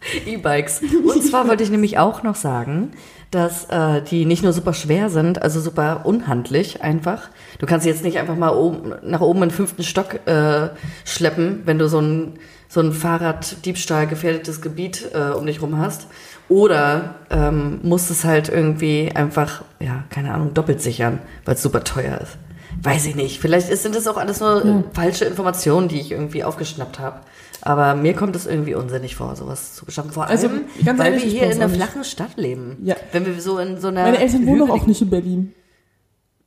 [0.25, 0.81] E-Bikes.
[0.81, 2.91] Und zwar wollte ich nämlich auch noch sagen,
[3.31, 7.29] dass äh, die nicht nur super schwer sind, also super unhandlich einfach.
[7.59, 10.69] Du kannst sie jetzt nicht einfach mal oben, nach oben in den fünften Stock äh,
[11.03, 12.33] schleppen, wenn du so ein,
[12.69, 16.07] so ein Fahrraddiebstahl gefährdetes Gebiet äh, um dich rum hast.
[16.49, 21.83] Oder ähm, musst es halt irgendwie einfach, ja, keine Ahnung, doppelt sichern, weil es super
[21.83, 22.37] teuer ist.
[22.81, 23.39] Weiß ich nicht.
[23.39, 27.21] Vielleicht sind das auch alles nur äh, falsche Informationen, die ich irgendwie aufgeschnappt habe.
[27.65, 30.11] Aber mir kommt es irgendwie unsinnig vor, sowas zu beschaffen.
[30.11, 32.77] Vor Also, allem, ganz weil ehrlich, wir ich hier in einer flachen Stadt leben.
[32.83, 32.95] Ja.
[33.13, 34.03] Wenn wir so in so einer.
[34.03, 35.53] meine Eltern wohnen doch auch nicht in Berlin.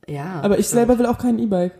[0.07, 0.41] Ja.
[0.43, 0.79] Aber ich stimmt.
[0.79, 1.73] selber will auch kein E-Bike.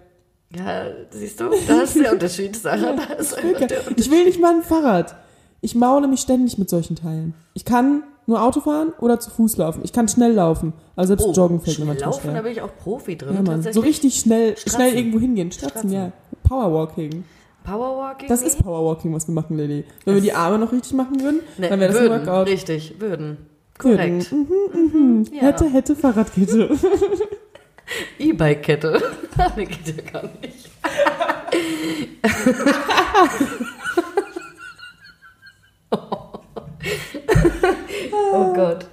[0.57, 1.45] Ja, siehst du?
[1.67, 2.93] Da ist der Unterschied, Sarah.
[2.93, 3.99] Da ist einfach der Unterschied.
[3.99, 5.15] Ich will nicht mal ein Fahrrad.
[5.61, 7.33] Ich maule mich ständig mit solchen Teilen.
[7.53, 9.81] Ich kann nur Auto fahren oder zu Fuß laufen.
[9.83, 10.73] Ich kann schnell laufen.
[10.95, 12.43] Also selbst Oh, joggen fällt mir schnell manchmal Laufen, da schwer.
[12.43, 13.45] bin ich auch Profi drin.
[13.45, 13.71] Ja.
[13.73, 14.71] So richtig schnell, Stratzen.
[14.81, 15.51] schnell irgendwo hingehen.
[15.51, 15.91] Stratzen, Stratzen.
[15.91, 16.11] ja.
[16.43, 17.23] Powerwalking.
[17.68, 18.30] Powerwalking?
[18.30, 19.84] Das ist Powerwalking, was wir machen, Lilly.
[20.05, 22.26] Wenn es wir die Arme noch richtig machen würden, ne, dann wäre das würden, ein
[22.26, 22.47] Workout.
[22.47, 23.38] Richtig, würden.
[23.78, 24.32] Korrekt.
[24.32, 24.47] Würden.
[24.74, 25.26] Mhm, mhm.
[25.34, 25.41] Ja.
[25.41, 26.70] Hätte, hätte, Fahrradkette.
[28.20, 29.01] E-Bike-Kette.
[29.57, 30.70] nee, geht ja gar nicht.
[38.34, 38.86] oh Gott.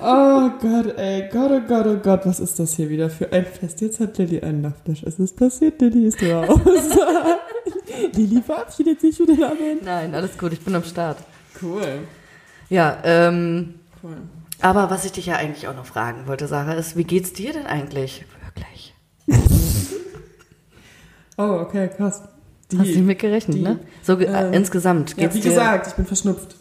[0.00, 1.28] Oh Gott, ey.
[1.30, 2.26] Gott, oh Gott, oh Gott.
[2.26, 3.80] Was ist das hier wieder für ein Fest?
[3.80, 5.02] Jetzt hat Lilly einen Nachtisch.
[5.04, 6.60] Es ist passiert, Lilly ist raus.
[8.12, 9.84] Lilly verabschiedet sich für den Abend.
[9.84, 11.18] Nein, alles gut, ich bin am Start.
[11.62, 12.00] Cool.
[12.68, 14.16] Ja, ähm, cool.
[14.60, 17.52] aber was ich dich ja eigentlich auch noch fragen wollte, Sarah, ist, wie geht's dir
[17.52, 18.24] denn eigentlich?
[18.44, 18.94] Wirklich?
[21.36, 22.22] oh, okay, krass.
[22.72, 23.80] Die, Hast du nicht mitgerechnet, ne?
[24.02, 25.50] So ähm, insgesamt geht's ja, wie dir...
[25.50, 26.56] Wie gesagt, ich bin verschnupft.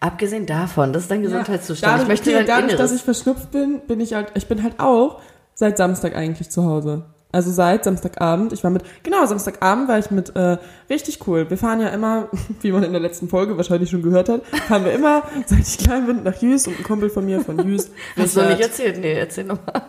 [0.00, 1.92] Abgesehen davon, das ist dein Gesundheitszustand.
[1.92, 4.62] Ja, dadurch, ich möchte okay, dadurch, dass ich verschnupft bin, bin ich halt, ich bin
[4.62, 5.20] halt auch
[5.54, 7.04] seit Samstag eigentlich zu Hause.
[7.32, 8.52] Also seit Samstagabend.
[8.52, 10.58] Ich war mit, genau, Samstagabend war ich mit, äh,
[10.90, 11.48] richtig cool.
[11.48, 12.28] Wir fahren ja immer,
[12.60, 15.78] wie man in der letzten Folge wahrscheinlich schon gehört hat, fahren wir immer, seit ich
[15.78, 17.90] klein bin, nach Jüst und ein Kumpel von mir von Jüst.
[18.16, 18.98] Hast du nicht erzählt?
[19.00, 19.82] Nee, erzähl nochmal.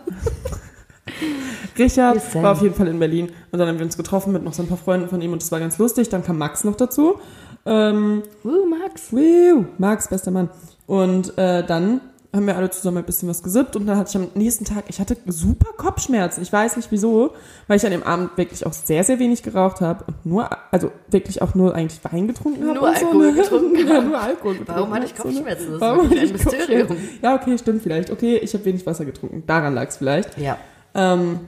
[1.77, 4.53] Richard war auf jeden Fall in Berlin und dann haben wir uns getroffen mit noch
[4.53, 6.09] so ein paar Freunden von ihm und das war ganz lustig.
[6.09, 7.19] Dann kam Max noch dazu
[7.65, 9.11] ähm, uh, Max.
[9.11, 10.49] Woo, Max, bester Mann.
[10.85, 12.01] Und äh, dann
[12.33, 14.85] haben wir alle zusammen ein bisschen was gesippt und dann hatte ich am nächsten Tag,
[14.87, 16.41] ich hatte super Kopfschmerzen.
[16.41, 17.31] Ich weiß nicht wieso,
[17.67, 20.91] weil ich an dem Abend wirklich auch sehr, sehr wenig geraucht habe und nur, also
[21.09, 22.79] wirklich auch nur eigentlich Wein getrunken habe.
[22.79, 23.33] Nur Alkohol so, ne?
[23.33, 23.87] getrunken.
[23.87, 24.73] ja, nur Alkohol getrunken.
[24.79, 25.71] Warum hatte ich Kopfschmerzen?
[25.73, 26.97] Das Warum ist ein Mysterium.
[27.21, 28.09] Ja, okay, stimmt vielleicht.
[28.09, 29.43] Okay, ich habe wenig Wasser getrunken.
[29.45, 30.37] Daran lag es vielleicht.
[30.37, 30.57] Ja.
[30.95, 31.39] Ähm,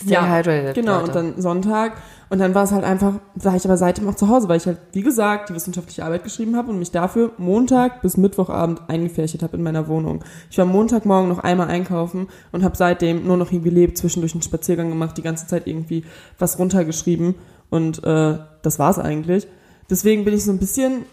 [0.00, 0.74] Stay ja, hydrated.
[0.74, 1.06] Genau, Leute.
[1.06, 1.92] und dann Sonntag.
[2.30, 4.66] Und dann war es halt einfach, war ich aber seitdem auch zu Hause, weil ich
[4.66, 9.42] halt, wie gesagt, die wissenschaftliche Arbeit geschrieben habe und mich dafür Montag bis Mittwochabend eingefärcht
[9.42, 10.22] habe in meiner Wohnung.
[10.50, 14.42] Ich war Montagmorgen noch einmal einkaufen und habe seitdem nur noch irgendwie gelebt, zwischendurch einen
[14.42, 16.04] Spaziergang gemacht, die ganze Zeit irgendwie
[16.38, 17.34] was runtergeschrieben.
[17.70, 19.46] Und äh, das war's eigentlich.
[19.88, 21.06] Deswegen bin ich so ein bisschen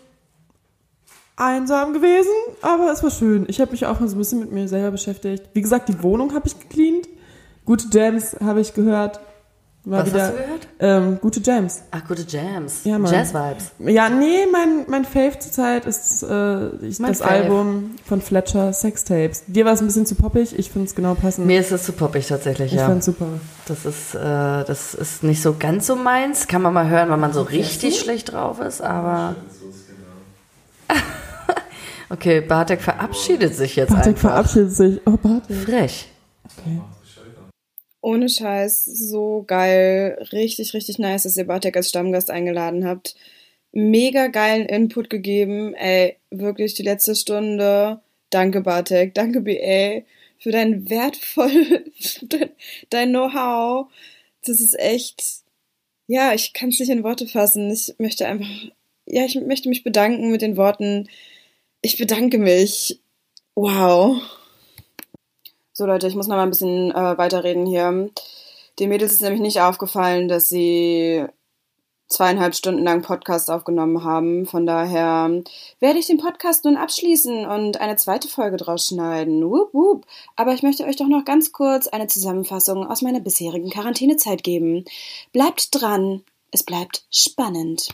[1.37, 2.31] einsam gewesen,
[2.61, 3.45] aber es war schön.
[3.47, 5.49] Ich habe mich auch mal so ein bisschen mit mir selber beschäftigt.
[5.53, 7.07] Wie gesagt, die Wohnung habe ich gecleant.
[7.65, 9.19] Gute Jams habe ich gehört.
[9.85, 10.67] War Was wieder, hast du gehört?
[10.79, 11.83] Ähm, gute Jams.
[11.91, 12.83] Ach, gute Jams.
[12.85, 13.11] Ja, Mann.
[13.11, 13.71] Jazz-Vibes.
[13.79, 17.29] Ja, nee, mein, mein Fave zurzeit ist äh, ich, das Fave.
[17.29, 19.43] Album von Fletcher, Sextapes.
[19.45, 21.45] Dir war es ein bisschen zu poppig, ich finde es genau passend.
[21.45, 22.85] Mir ist es zu poppig tatsächlich, ich ja.
[22.85, 23.27] Ich fand super.
[23.67, 26.47] Das ist, äh, das ist nicht so ganz so meins.
[26.47, 29.35] Kann man mal hören, wenn man so richtig schlecht drauf ist, aber...
[32.09, 34.31] okay, Bartek verabschiedet sich jetzt Bartek einfach.
[34.31, 35.01] verabschiedet sich.
[35.05, 35.57] Oh, Bartek.
[35.57, 36.11] Frech.
[36.57, 36.81] Okay.
[38.05, 40.23] Ohne Scheiß, so geil.
[40.31, 43.15] Richtig, richtig nice, dass ihr Bartek als Stammgast eingeladen habt.
[43.71, 45.73] Mega geilen Input gegeben.
[45.73, 48.01] Ey, wirklich die letzte Stunde.
[48.29, 49.15] Danke, Bartek.
[49.15, 50.05] Danke, BA,
[50.37, 51.85] für dein wertvoll,
[52.91, 53.87] dein Know-how.
[54.45, 55.23] Das ist echt,
[56.05, 57.71] ja, ich kann es nicht in Worte fassen.
[57.71, 58.47] Ich möchte einfach,
[59.07, 61.09] ja, ich möchte mich bedanken mit den Worten.
[61.81, 62.99] Ich bedanke mich.
[63.55, 64.21] Wow.
[65.77, 68.09] So Leute, ich muss noch mal ein bisschen äh, weiterreden hier.
[68.79, 71.25] Den Mädels ist nämlich nicht aufgefallen, dass sie
[72.07, 74.45] zweieinhalb Stunden lang Podcast aufgenommen haben.
[74.45, 75.43] Von daher
[75.81, 79.43] werde ich den Podcast nun abschließen und eine zweite Folge draus schneiden.
[79.43, 80.05] Wup, wup.
[80.37, 84.85] Aber ich möchte euch doch noch ganz kurz eine Zusammenfassung aus meiner bisherigen Quarantänezeit geben.
[85.33, 87.89] Bleibt dran, es bleibt spannend.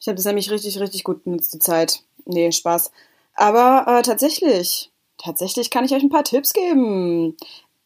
[0.00, 2.02] Ich habe das nämlich richtig, richtig gut benutzt, die Zeit.
[2.24, 2.92] Nee, Spaß.
[3.34, 7.36] Aber äh, tatsächlich, Tatsächlich kann ich euch ein paar Tipps geben.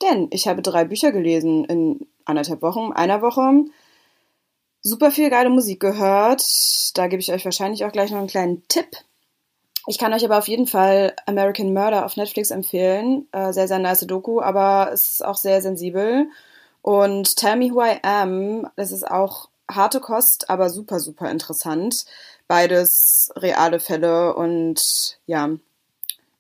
[0.03, 3.64] Denn ich habe drei Bücher gelesen in anderthalb Wochen, einer Woche.
[4.83, 6.43] Super viel geile Musik gehört.
[6.97, 8.87] Da gebe ich euch wahrscheinlich auch gleich noch einen kleinen Tipp.
[9.87, 13.26] Ich kann euch aber auf jeden Fall American Murder auf Netflix empfehlen.
[13.33, 16.29] Äh, sehr, sehr nice Doku, aber es ist auch sehr sensibel.
[16.83, 22.05] Und Tell Me Who I Am, das ist auch harte Kost, aber super, super interessant.
[22.47, 25.51] Beides reale Fälle und ja,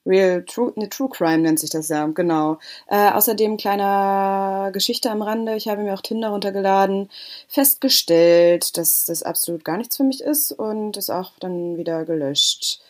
[0.08, 2.58] Real True, ne, True Crime nennt sich das ja, genau.
[2.88, 5.54] Äh, außerdem kleiner Geschichte am Rande.
[5.54, 7.10] Ich habe mir auch Tinder runtergeladen,
[7.46, 12.80] festgestellt, dass das absolut gar nichts für mich ist und ist auch dann wieder gelöscht.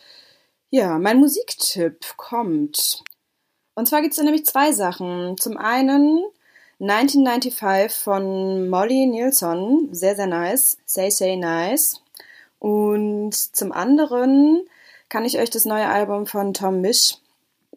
[0.71, 3.03] Ja, mein Musiktipp kommt.
[3.75, 5.35] Und zwar gibt es da nämlich zwei Sachen.
[5.37, 6.23] Zum einen
[6.79, 10.77] 1995 von Molly Nilsson, sehr, sehr nice.
[10.85, 12.01] Say, say nice.
[12.59, 14.65] Und zum anderen
[15.09, 17.15] kann ich euch das neue Album von Tom Misch,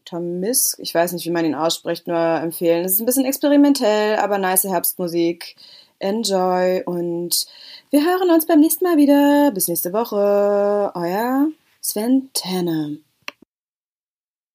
[0.04, 2.84] Tom Misch, ich weiß nicht, wie man ihn ausspricht, nur empfehlen.
[2.84, 5.56] Es ist ein bisschen experimentell, aber nice Herbstmusik.
[5.98, 7.46] Enjoy und
[7.90, 9.52] wir hören uns beim nächsten Mal wieder.
[9.52, 10.90] Bis nächste Woche.
[10.94, 11.46] Euer
[11.80, 12.96] Sven Tanner.